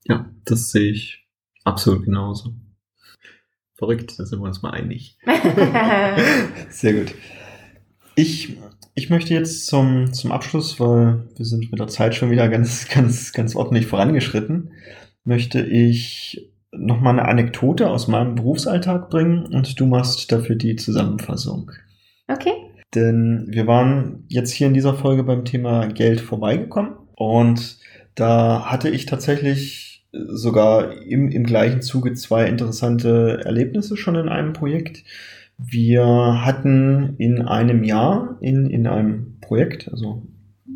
Ja, 0.04 0.30
das 0.44 0.70
sehe 0.70 0.90
ich 0.90 1.28
absolut 1.64 2.04
genauso. 2.04 2.54
Verrückt, 3.82 4.16
da 4.16 4.24
sind 4.24 4.38
wir 4.38 4.46
uns 4.46 4.62
mal 4.62 4.70
einig. 4.70 5.18
Sehr 6.70 6.92
gut. 6.92 7.14
Ich 8.14 8.56
ich 8.94 9.10
möchte 9.10 9.34
jetzt 9.34 9.66
zum, 9.66 10.12
zum 10.12 10.30
Abschluss, 10.30 10.78
weil 10.78 11.24
wir 11.36 11.44
sind 11.44 11.72
mit 11.72 11.80
der 11.80 11.88
Zeit 11.88 12.14
schon 12.14 12.30
wieder 12.30 12.48
ganz, 12.48 12.88
ganz, 12.88 13.32
ganz 13.32 13.56
ordentlich 13.56 13.86
vorangeschritten, 13.86 14.70
möchte 15.24 15.62
ich 15.62 16.48
nochmal 16.70 17.18
eine 17.18 17.28
Anekdote 17.28 17.90
aus 17.90 18.06
meinem 18.06 18.36
Berufsalltag 18.36 19.10
bringen 19.10 19.46
und 19.46 19.80
du 19.80 19.86
machst 19.86 20.30
dafür 20.30 20.54
die 20.54 20.76
Zusammenfassung. 20.76 21.72
Okay. 22.28 22.52
Denn 22.94 23.46
wir 23.48 23.66
waren 23.66 24.26
jetzt 24.28 24.52
hier 24.52 24.68
in 24.68 24.74
dieser 24.74 24.94
Folge 24.94 25.24
beim 25.24 25.44
Thema 25.44 25.86
Geld 25.86 26.20
vorbeigekommen 26.20 26.92
und 27.16 27.78
da 28.14 28.66
hatte 28.66 28.90
ich 28.90 29.06
tatsächlich 29.06 29.91
sogar 30.12 31.02
im, 31.02 31.30
im 31.30 31.44
gleichen 31.44 31.82
Zuge 31.82 32.12
zwei 32.14 32.46
interessante 32.46 33.40
Erlebnisse 33.44 33.96
schon 33.96 34.14
in 34.16 34.28
einem 34.28 34.52
Projekt. 34.52 35.04
Wir 35.58 36.04
hatten 36.44 37.14
in 37.18 37.42
einem 37.42 37.84
Jahr 37.84 38.36
in, 38.40 38.66
in 38.66 38.86
einem 38.86 39.38
Projekt, 39.40 39.90
also 39.90 40.22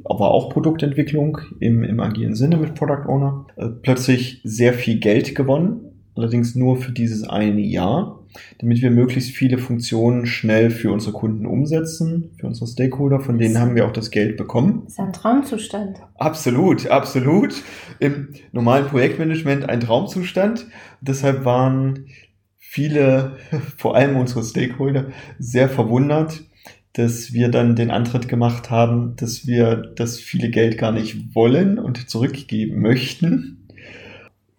aber 0.05 0.31
auch 0.31 0.51
Produktentwicklung 0.51 1.39
im, 1.61 1.83
im 1.83 2.01
agilen 2.01 2.35
Sinne 2.35 2.57
mit 2.57 2.75
Product 2.75 3.09
Owner, 3.09 3.47
äh, 3.57 3.69
plötzlich 3.69 4.41
sehr 4.45 4.73
viel 4.73 5.01
Geld 5.01 5.35
gewonnen, 5.35 5.81
allerdings 6.15 6.55
nur 6.55 6.77
für 6.77 6.93
dieses 6.93 7.29
eine 7.29 7.61
Jahr, 7.61 8.25
damit 8.59 8.83
wir 8.83 8.91
möglichst 8.91 9.31
viele 9.31 9.59
Funktionen 9.59 10.27
schnell 10.27 10.71
für 10.71 10.93
unsere 10.93 11.13
Kunden 11.13 11.47
umsetzen, 11.47 12.31
für 12.39 12.47
unsere 12.47 12.67
Stakeholder, 12.67 13.21
von 13.21 13.39
denen 13.39 13.59
haben 13.59 13.75
wir 13.75 13.87
auch 13.87 13.93
das 13.93 14.11
Geld 14.11 14.37
bekommen. 14.37 14.83
Das 14.85 14.95
ist 14.95 15.01
ein 15.01 15.13
Traumzustand. 15.13 15.99
Absolut, 16.17 16.89
absolut. 16.89 17.63
Im 17.99 18.29
normalen 18.53 18.87
Projektmanagement 18.87 19.69
ein 19.69 19.81
Traumzustand. 19.81 20.67
Deshalb 21.01 21.45
waren 21.45 22.07
viele, 22.59 23.37
vor 23.77 23.97
allem 23.97 24.17
unsere 24.17 24.43
Stakeholder, 24.43 25.07
sehr 25.39 25.69
verwundert, 25.69 26.43
dass 26.97 27.35
wir 27.35 27.51
dann 27.51 27.77
den 27.77 27.91
Antritt 27.91 28.27
gemacht 28.27 28.71
haben, 28.71 29.17
dass 29.17 29.47
wir 29.47 29.77
das 29.77 30.19
viele 30.19 30.49
Geld 30.49 30.79
gar 30.79 30.93
nicht 30.93 31.35
wollen 31.35 31.79
und 31.79 32.09
zurückgeben 32.09 32.81
möchten, 32.81 33.69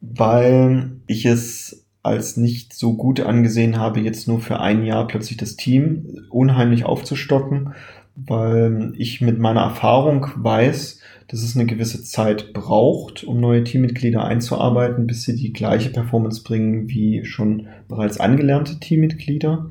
weil 0.02 0.92
ich 1.08 1.26
es 1.26 1.87
als 2.04 2.38
nicht 2.38 2.74
so 2.74 2.94
gut 2.94 3.20
angesehen 3.20 3.78
habe, 3.78 4.00
jetzt 4.00 4.28
nur 4.28 4.40
für 4.40 4.60
ein 4.60 4.86
Jahr 4.86 5.08
plötzlich 5.08 5.38
das 5.38 5.56
Team 5.56 6.26
unheimlich 6.30 6.86
aufzustocken, 6.86 7.74
weil 8.16 8.94
ich 8.98 9.22
mit 9.22 9.40
meiner 9.40 9.62
Erfahrung 9.62 10.28
weiß, 10.36 11.02
dass 11.28 11.44
es 11.44 11.56
eine 11.56 11.66
gewisse 11.66 12.04
Zeit 12.04 12.54
braucht, 12.54 13.24
um 13.24 13.40
neue 13.40 13.64
Teammitglieder 13.64 14.24
einzuarbeiten, 14.24 15.08
bis 15.08 15.24
sie 15.24 15.36
die 15.36 15.54
gleiche 15.54 15.90
Performance 15.90 16.44
bringen 16.44 16.90
wie 16.90 17.26
schon 17.26 17.68
bereits 17.90 18.20
angelernte 18.20 18.80
Teammitglieder. 18.80 19.70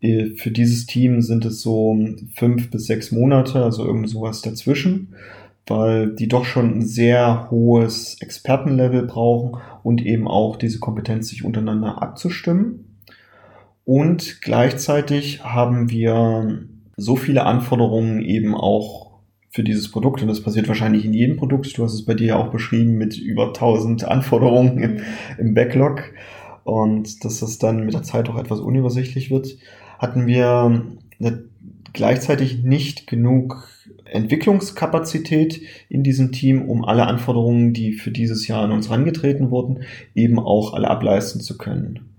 Äh, 0.00 0.30
für 0.36 0.50
dieses 0.50 0.86
Team 0.86 1.20
sind 1.20 1.44
es 1.44 1.60
so 1.62 1.98
fünf 2.34 2.70
bis 2.70 2.86
sechs 2.86 3.10
Monate, 3.10 3.62
also 3.62 3.84
irgend 3.84 4.08
sowas 4.08 4.40
dazwischen, 4.42 5.14
weil 5.66 6.14
die 6.14 6.28
doch 6.28 6.44
schon 6.44 6.78
ein 6.78 6.82
sehr 6.82 7.48
hohes 7.50 8.20
Expertenlevel 8.20 9.06
brauchen 9.06 9.60
und 9.82 10.04
eben 10.04 10.28
auch 10.28 10.56
diese 10.56 10.78
Kompetenz, 10.78 11.28
sich 11.28 11.44
untereinander 11.44 12.02
abzustimmen. 12.02 12.98
Und 13.84 14.40
gleichzeitig 14.40 15.44
haben 15.44 15.90
wir 15.90 16.66
so 16.96 17.16
viele 17.16 17.44
Anforderungen 17.44 18.22
eben 18.22 18.54
auch 18.54 19.14
für 19.50 19.62
dieses 19.62 19.90
Produkt 19.90 20.20
und 20.20 20.28
das 20.28 20.42
passiert 20.42 20.66
wahrscheinlich 20.68 21.04
in 21.04 21.12
jedem 21.12 21.36
Produkt. 21.36 21.78
Du 21.78 21.84
hast 21.84 21.94
es 21.94 22.04
bei 22.04 22.14
dir 22.14 22.26
ja 22.28 22.36
auch 22.36 22.50
beschrieben 22.50 22.96
mit 22.96 23.16
über 23.16 23.48
1000 23.48 24.04
Anforderungen 24.04 24.78
im, 24.78 24.94
mhm. 24.94 25.00
im 25.38 25.54
Backlog 25.54 26.02
und 26.64 27.24
dass 27.24 27.40
das 27.40 27.58
dann 27.58 27.84
mit 27.84 27.94
der 27.94 28.02
Zeit 28.02 28.28
auch 28.28 28.36
etwas 28.36 28.60
unübersichtlich 28.60 29.30
wird, 29.30 29.56
hatten 29.98 30.26
wir 30.26 30.82
gleichzeitig 31.94 32.62
nicht 32.62 33.06
genug 33.06 33.68
Entwicklungskapazität 34.04 35.62
in 35.88 36.02
diesem 36.02 36.32
Team, 36.32 36.68
um 36.68 36.84
alle 36.84 37.06
Anforderungen, 37.06 37.72
die 37.72 37.94
für 37.94 38.10
dieses 38.10 38.46
Jahr 38.46 38.62
an 38.62 38.72
uns 38.72 38.88
herangetreten 38.88 39.50
wurden, 39.50 39.84
eben 40.14 40.38
auch 40.38 40.74
alle 40.74 40.90
ableisten 40.90 41.40
zu 41.40 41.56
können. 41.56 42.10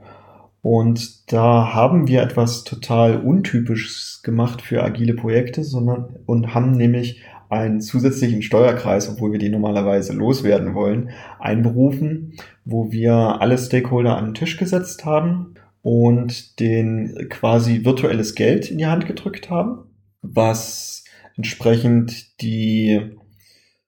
Und 0.62 1.32
da 1.32 1.74
haben 1.76 2.08
wir 2.08 2.24
etwas 2.24 2.64
total 2.64 3.22
Untypisches 3.22 4.22
gemacht 4.24 4.64
für 4.64 4.84
agile 4.84 5.14
Projekte, 5.14 5.64
sondern 5.64 6.16
und 6.26 6.56
haben 6.56 6.72
nämlich 6.72 7.22
einen 7.50 7.82
zusätzlichen 7.82 8.42
Steuerkreis, 8.42 9.08
obwohl 9.08 9.32
wir 9.32 9.40
den 9.40 9.52
normalerweise 9.52 10.14
loswerden 10.14 10.74
wollen, 10.74 11.12
einberufen, 11.40 12.34
wo 12.64 12.92
wir 12.92 13.14
alle 13.14 13.58
Stakeholder 13.60 14.18
an 14.18 14.26
den 14.26 14.34
Tisch 14.34 14.58
gesetzt 14.58 15.06
haben 15.06 15.55
und 15.86 16.60
den 16.60 17.30
quasi 17.30 17.86
virtuelles 17.86 18.34
Geld 18.34 18.72
in 18.72 18.80
die 18.80 18.88
Hand 18.88 19.06
gedrückt 19.06 19.52
haben, 19.52 19.84
was 20.24 21.04
entsprechend 21.38 22.42
die 22.42 23.12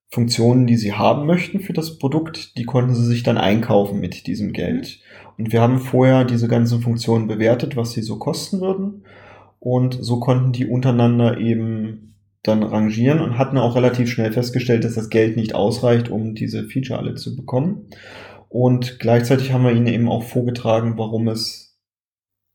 Funktionen, 0.07 0.67
die 0.67 0.75
sie 0.75 0.93
haben 0.93 1.25
möchten 1.25 1.59
für 1.59 1.73
das 1.73 1.97
Produkt, 1.97 2.55
die 2.55 2.65
konnten 2.65 2.93
sie 2.93 3.03
sich 3.03 3.23
dann 3.23 3.39
einkaufen 3.39 3.99
mit 3.99 4.27
diesem 4.27 4.53
Geld. 4.53 4.99
Und 5.39 5.51
wir 5.51 5.59
haben 5.59 5.79
vorher 5.79 6.23
diese 6.23 6.47
ganzen 6.47 6.81
Funktionen 6.81 7.25
bewertet, 7.25 7.75
was 7.75 7.93
sie 7.93 8.03
so 8.03 8.19
kosten 8.19 8.61
würden. 8.61 9.03
Und 9.59 9.97
so 9.99 10.19
konnten 10.19 10.51
die 10.51 10.67
untereinander 10.67 11.39
eben 11.39 12.13
dann 12.43 12.61
rangieren 12.61 13.21
und 13.21 13.39
hatten 13.39 13.57
auch 13.57 13.75
relativ 13.75 14.07
schnell 14.11 14.31
festgestellt, 14.31 14.83
dass 14.83 14.93
das 14.93 15.09
Geld 15.09 15.35
nicht 15.35 15.55
ausreicht, 15.55 16.09
um 16.09 16.35
diese 16.35 16.65
Feature 16.65 16.99
alle 16.99 17.15
zu 17.15 17.35
bekommen. 17.35 17.87
Und 18.49 18.99
gleichzeitig 18.99 19.51
haben 19.51 19.63
wir 19.63 19.71
ihnen 19.71 19.87
eben 19.87 20.07
auch 20.07 20.21
vorgetragen, 20.21 20.93
warum 20.97 21.27
es 21.27 21.66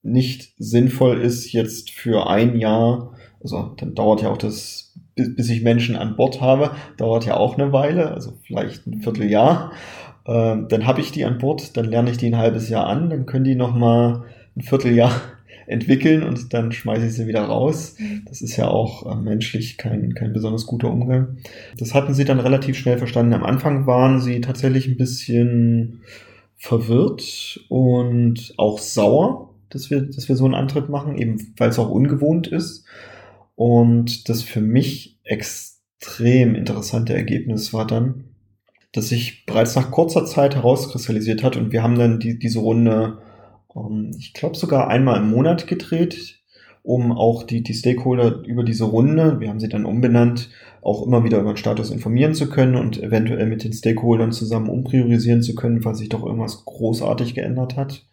nicht 0.03 0.53
sinnvoll 0.59 1.21
ist, 1.21 1.53
jetzt 1.53 1.91
für 1.91 2.29
ein 2.29 2.59
Jahr, 2.59 3.15
also 3.41 3.73
dann 3.77 3.95
dauert 3.95 4.23
ja 4.23 4.31
auch 4.31 4.39
das, 4.39 4.95
bis 5.15 5.51
ich 5.51 5.63
Menschen 5.63 5.97
an 5.97 6.17
Bord 6.17 6.41
habe, 6.41 6.73
dauert 6.97 7.27
ja 7.27 7.37
auch 7.37 7.57
eine 7.57 7.73
Weile, 7.73 8.13
also 8.13 8.33
vielleicht 8.43 8.87
ein 8.87 9.03
Vierteljahr. 9.03 9.73
Ähm, 10.27 10.67
dann 10.69 10.87
habe 10.87 11.01
ich 11.01 11.13
die 11.13 11.25
an 11.25 11.39
Bord, 11.39 11.77
dann 11.77 11.87
lerne 11.87 12.11
ich 12.11 12.17
die 12.17 12.27
ein 12.27 12.39
halbes 12.39 12.69
Jahr 12.69 12.87
an, 12.87 13.11
dann 13.11 13.27
können 13.27 13.45
die 13.45 13.55
noch 13.55 13.75
mal 13.75 14.25
ein 14.57 14.63
Vierteljahr 14.63 15.13
entwickeln 15.67 16.23
und 16.23 16.53
dann 16.53 16.73
schmeiße 16.73 17.07
ich 17.07 17.15
sie 17.15 17.27
wieder 17.27 17.43
raus. 17.43 17.97
Mhm. 17.99 18.23
Das 18.27 18.43
ist 18.43 18.57
ja 18.57 18.69
auch 18.69 19.11
äh, 19.11 19.15
menschlich 19.17 19.79
kein, 19.79 20.15
kein 20.15 20.33
besonders 20.33 20.67
guter 20.67 20.91
Umgang. 20.91 21.39
Das 21.79 21.95
hatten 21.95 22.15
sie 22.15 22.25
dann 22.25 22.41
relativ 22.41 22.77
schnell 22.77 22.99
verstanden. 22.99 23.35
Am 23.35 23.45
Anfang 23.45 23.87
waren 23.87 24.21
sie 24.21 24.41
tatsächlich 24.41 24.89
ein 24.89 24.97
bisschen 24.97 26.03
verwirrt 26.57 27.61
und 27.69 28.55
auch 28.57 28.79
sauer, 28.79 29.52
dass 29.75 29.91
wir, 29.91 30.03
dass 30.03 30.29
wir 30.29 30.37
so 30.37 30.45
einen 30.45 30.55
Antritt 30.55 30.89
machen, 30.89 31.17
eben 31.17 31.55
weil 31.57 31.71
es 31.71 31.79
auch 31.79 31.91
ungewohnt 31.91 32.47
ist. 32.47 32.85
Und 33.55 34.29
das 34.29 34.43
für 34.43 34.61
mich 34.61 35.21
extrem 35.25 36.55
interessante 36.55 37.15
Ergebnis 37.15 37.73
war 37.73 37.87
dann, 37.87 38.25
dass 38.93 39.09
sich 39.09 39.47
bereits 39.47 39.75
nach 39.75 39.91
kurzer 39.91 40.27
Zeit 40.27 40.55
herauskristallisiert 40.55 41.43
hat 41.43 41.57
und 41.57 41.73
wir 41.73 41.83
haben 41.83 41.99
dann 41.99 42.21
die, 42.21 42.39
diese 42.39 42.59
Runde, 42.59 43.19
um, 43.69 44.05
ähm, 44.05 44.11
ich 44.19 44.35
glaube 44.35 44.57
sogar 44.57 44.89
einmal 44.89 45.19
im 45.19 45.31
Monat 45.31 45.67
gedreht, 45.67 46.43
um 46.83 47.13
auch 47.13 47.45
die, 47.45 47.63
die 47.63 47.75
Stakeholder 47.75 48.43
über 48.45 48.65
diese 48.65 48.85
Runde, 48.85 49.41
wir 49.41 49.49
haben 49.49 49.61
sie 49.61 49.69
dann 49.69 49.87
umbenannt, 49.87 50.51
auch 50.83 51.07
immer 51.07 51.25
wieder 51.25 51.39
über 51.39 51.53
den 51.53 51.57
Status 51.57 51.91
informieren 51.91 52.35
zu 52.35 52.51
können 52.51 52.75
und 52.75 53.01
eventuell 53.01 53.47
mit 53.47 53.65
den 53.65 53.73
Stakeholdern 53.73 54.33
zusammen 54.33 54.69
umpriorisieren 54.69 55.43
zu 55.43 55.55
können, 55.55 55.81
falls 55.81 55.99
sich 55.99 56.09
doch 56.09 56.25
irgendwas 56.27 56.65
großartig 56.65 57.35
geändert 57.35 57.77
hat. 57.77 58.05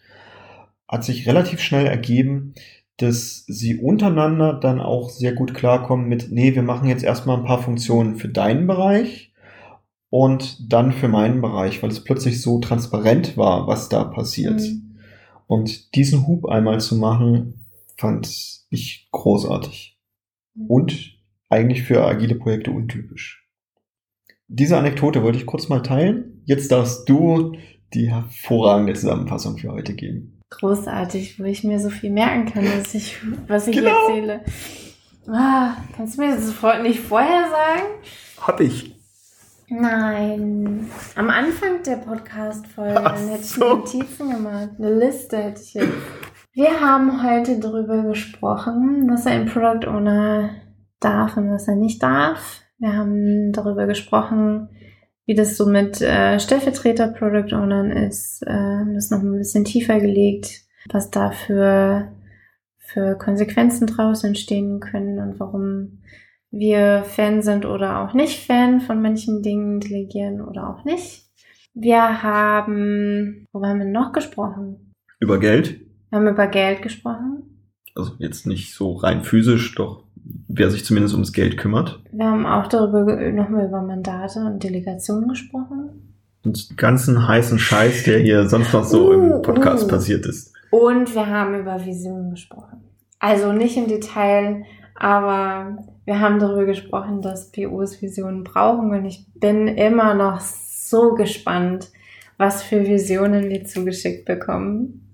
Hat 0.89 1.05
sich 1.05 1.25
relativ 1.27 1.61
schnell 1.61 1.85
ergeben, 1.85 2.53
dass 2.97 3.45
sie 3.47 3.77
untereinander 3.77 4.53
dann 4.53 4.81
auch 4.81 5.09
sehr 5.09 5.31
gut 5.31 5.53
klarkommen 5.53 6.09
mit, 6.09 6.31
nee, 6.31 6.53
wir 6.53 6.63
machen 6.63 6.89
jetzt 6.89 7.03
erstmal 7.03 7.37
ein 7.37 7.45
paar 7.45 7.63
Funktionen 7.63 8.17
für 8.17 8.27
deinen 8.27 8.67
Bereich 8.67 9.31
und 10.09 10.71
dann 10.71 10.91
für 10.91 11.07
meinen 11.07 11.39
Bereich, 11.39 11.81
weil 11.81 11.91
es 11.91 12.03
plötzlich 12.03 12.41
so 12.41 12.59
transparent 12.59 13.37
war, 13.37 13.67
was 13.67 13.87
da 13.87 14.03
passiert. 14.03 14.59
Mhm. 14.59 14.97
Und 15.47 15.95
diesen 15.95 16.27
Hub 16.27 16.47
einmal 16.47 16.81
zu 16.81 16.95
machen, 16.95 17.65
fand 17.95 18.27
ich 18.69 19.07
großartig. 19.11 19.97
Und 20.67 21.17
eigentlich 21.47 21.83
für 21.83 22.05
agile 22.05 22.35
Projekte 22.35 22.71
untypisch. 22.71 23.47
Diese 24.47 24.77
Anekdote 24.77 25.23
wollte 25.23 25.37
ich 25.37 25.45
kurz 25.45 25.69
mal 25.69 25.81
teilen. 25.81 26.41
Jetzt 26.45 26.71
darfst 26.71 27.07
du 27.07 27.53
die 27.93 28.09
hervorragende 28.09 28.93
Zusammenfassung 28.93 29.57
für 29.57 29.71
heute 29.71 29.93
geben. 29.93 30.38
Großartig, 30.49 31.39
wo 31.39 31.43
ich 31.43 31.63
mir 31.63 31.79
so 31.79 31.89
viel 31.89 32.11
merken 32.11 32.45
kann, 32.51 32.65
was 32.79 32.93
ich, 32.95 33.17
was 33.47 33.67
ich 33.67 33.77
Genau. 33.77 34.07
erzähle. 34.07 34.41
Ah, 35.27 35.73
kannst 35.95 36.17
du 36.17 36.21
mir 36.23 36.35
das 36.35 36.47
sofort 36.47 36.81
nicht 36.81 36.99
vorher 36.99 37.43
sagen? 37.49 37.83
Hab 38.41 38.59
ich. 38.59 38.95
Nein. 39.69 40.89
Am 41.15 41.29
Anfang 41.29 41.83
der 41.85 41.97
Podcast-Folge 41.97 42.99
hätte 43.29 43.41
ich 43.41 43.49
so. 43.49 43.75
Notizen 43.77 44.31
gemacht. 44.31 44.69
Eine 44.79 44.95
Liste 44.95 45.37
hätte 45.37 45.61
ich 45.61 45.75
jetzt. 45.75 45.93
Wir 46.53 46.81
haben 46.81 47.23
heute 47.23 47.59
darüber 47.59 48.01
gesprochen, 48.01 49.07
was 49.11 49.27
ein 49.27 49.45
Product 49.45 49.87
Owner 49.87 50.49
darf 50.99 51.37
und 51.37 51.51
was 51.51 51.67
er 51.67 51.75
nicht 51.75 52.01
darf. 52.01 52.61
Wir 52.79 52.93
haben 52.97 53.51
darüber 53.53 53.85
gesprochen, 53.85 54.69
wie 55.29 55.35
das 55.35 55.57
so 55.57 55.67
mit 55.67 56.01
äh, 56.01 56.39
Stellvertreter-Product 56.39 57.53
Ownern 57.53 57.91
ist. 57.91 58.41
Äh, 58.47 58.93
das 58.95 59.11
noch 59.11 59.19
ein 59.19 59.37
bisschen 59.37 59.63
tiefer 59.63 59.99
gelegt, 59.99 60.63
was 60.91 61.11
da 61.11 61.29
für, 61.29 62.11
für 62.79 63.15
Konsequenzen 63.15 63.85
draus 63.85 64.23
entstehen 64.23 64.79
können 64.79 65.19
und 65.19 65.39
warum 65.39 65.99
wir 66.49 67.03
Fan 67.03 67.43
sind 67.43 67.67
oder 67.67 67.99
auch 67.99 68.15
nicht 68.15 68.43
Fan 68.43 68.81
von 68.81 69.03
manchen 69.03 69.43
Dingen, 69.43 69.79
delegieren 69.79 70.41
oder 70.41 70.67
auch 70.67 70.83
nicht. 70.83 71.27
Wir 71.75 72.23
haben, 72.23 73.45
worüber 73.51 73.67
haben 73.67 73.79
wir 73.81 73.85
noch 73.85 74.13
gesprochen? 74.13 74.95
Über 75.19 75.39
Geld. 75.39 75.79
Wir 76.09 76.17
haben 76.17 76.27
über 76.27 76.47
Geld 76.47 76.81
gesprochen. 76.81 77.67
Also 77.93 78.13
jetzt 78.17 78.47
nicht 78.47 78.73
so 78.73 78.93
rein 78.93 79.23
physisch, 79.23 79.75
doch 79.75 80.05
wer 80.47 80.69
sich 80.71 80.85
zumindest 80.85 81.13
ums 81.13 81.33
Geld 81.33 81.57
kümmert. 81.57 82.01
Wir 82.11 82.25
haben 82.25 82.45
auch 82.45 82.67
darüber 82.67 83.15
nochmal 83.31 83.67
über 83.67 83.81
Mandate 83.81 84.39
und 84.39 84.63
Delegationen 84.63 85.29
gesprochen. 85.29 86.15
Und 86.43 86.69
den 86.69 86.77
ganzen 86.77 87.27
heißen 87.27 87.59
Scheiß, 87.59 88.03
der 88.03 88.19
hier 88.19 88.47
sonst 88.47 88.73
noch 88.73 88.85
so 88.85 89.09
Uh, 89.09 89.13
im 89.13 89.41
Podcast 89.41 89.85
uh. 89.85 89.87
passiert 89.87 90.25
ist. 90.25 90.53
Und 90.71 91.13
wir 91.13 91.27
haben 91.27 91.59
über 91.59 91.85
Visionen 91.85 92.31
gesprochen. 92.31 92.81
Also 93.19 93.51
nicht 93.51 93.75
im 93.75 93.87
Detail, 93.87 94.63
aber 94.95 95.77
wir 96.05 96.19
haben 96.19 96.39
darüber 96.39 96.65
gesprochen, 96.65 97.21
dass 97.21 97.51
POs 97.51 98.01
Visionen 98.01 98.43
brauchen 98.43 98.91
und 98.91 99.05
ich 99.05 99.25
bin 99.35 99.67
immer 99.67 100.13
noch 100.13 100.39
so 100.39 101.13
gespannt, 101.15 101.89
was 102.37 102.63
für 102.63 102.87
Visionen 102.87 103.49
wir 103.49 103.65
zugeschickt 103.65 104.25
bekommen. 104.25 105.08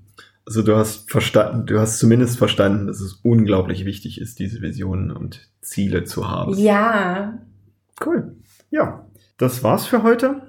Also 0.46 0.62
du 0.62 0.76
hast 0.76 1.10
verstanden, 1.10 1.66
du 1.66 1.80
hast 1.80 2.00
zumindest 2.00 2.38
verstanden, 2.38 2.88
dass 2.88 3.00
es 3.00 3.14
unglaublich 3.24 3.86
wichtig 3.86 4.22
ist, 4.22 4.40
diese 4.40 4.62
Visionen 4.62 5.12
und 5.12 5.50
Ziele 5.62 6.04
zu 6.04 6.30
haben. 6.30 6.56
Ja, 6.58 7.40
Cool. 8.04 8.36
Ja, 8.72 9.06
das 9.38 9.64
war's 9.64 9.86
für 9.86 10.04
heute. 10.04 10.42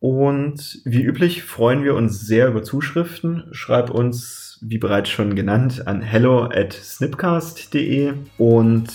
Und 0.00 0.80
wie 0.84 1.02
üblich 1.02 1.44
freuen 1.44 1.84
wir 1.84 1.94
uns 1.94 2.20
sehr 2.20 2.48
über 2.48 2.62
Zuschriften. 2.62 3.44
Schreib 3.52 3.90
uns, 3.90 4.58
wie 4.60 4.78
bereits 4.78 5.10
schon 5.10 5.36
genannt, 5.36 5.86
an 5.86 6.02
hello 6.02 6.44
at 6.44 6.72
snipcast.de 6.72 8.14
und 8.38 8.88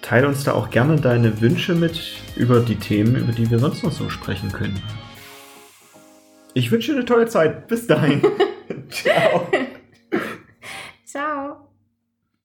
teile 0.00 0.28
uns 0.28 0.44
da 0.44 0.52
auch 0.52 0.70
gerne 0.70 0.96
deine 0.96 1.42
Wünsche 1.42 1.74
mit 1.74 2.00
über 2.36 2.60
die 2.60 2.76
Themen, 2.76 3.16
über 3.16 3.32
die 3.32 3.50
wir 3.50 3.58
sonst 3.58 3.82
noch 3.82 3.92
so 3.92 4.08
sprechen 4.08 4.50
können. 4.50 4.80
Ich 6.54 6.70
wünsche 6.70 6.92
dir 6.92 6.98
eine 6.98 7.06
tolle 7.06 7.26
Zeit. 7.26 7.68
Bis 7.68 7.86
dahin. 7.86 8.22
Ciao. 8.90 9.48
Ciao. 11.04 11.69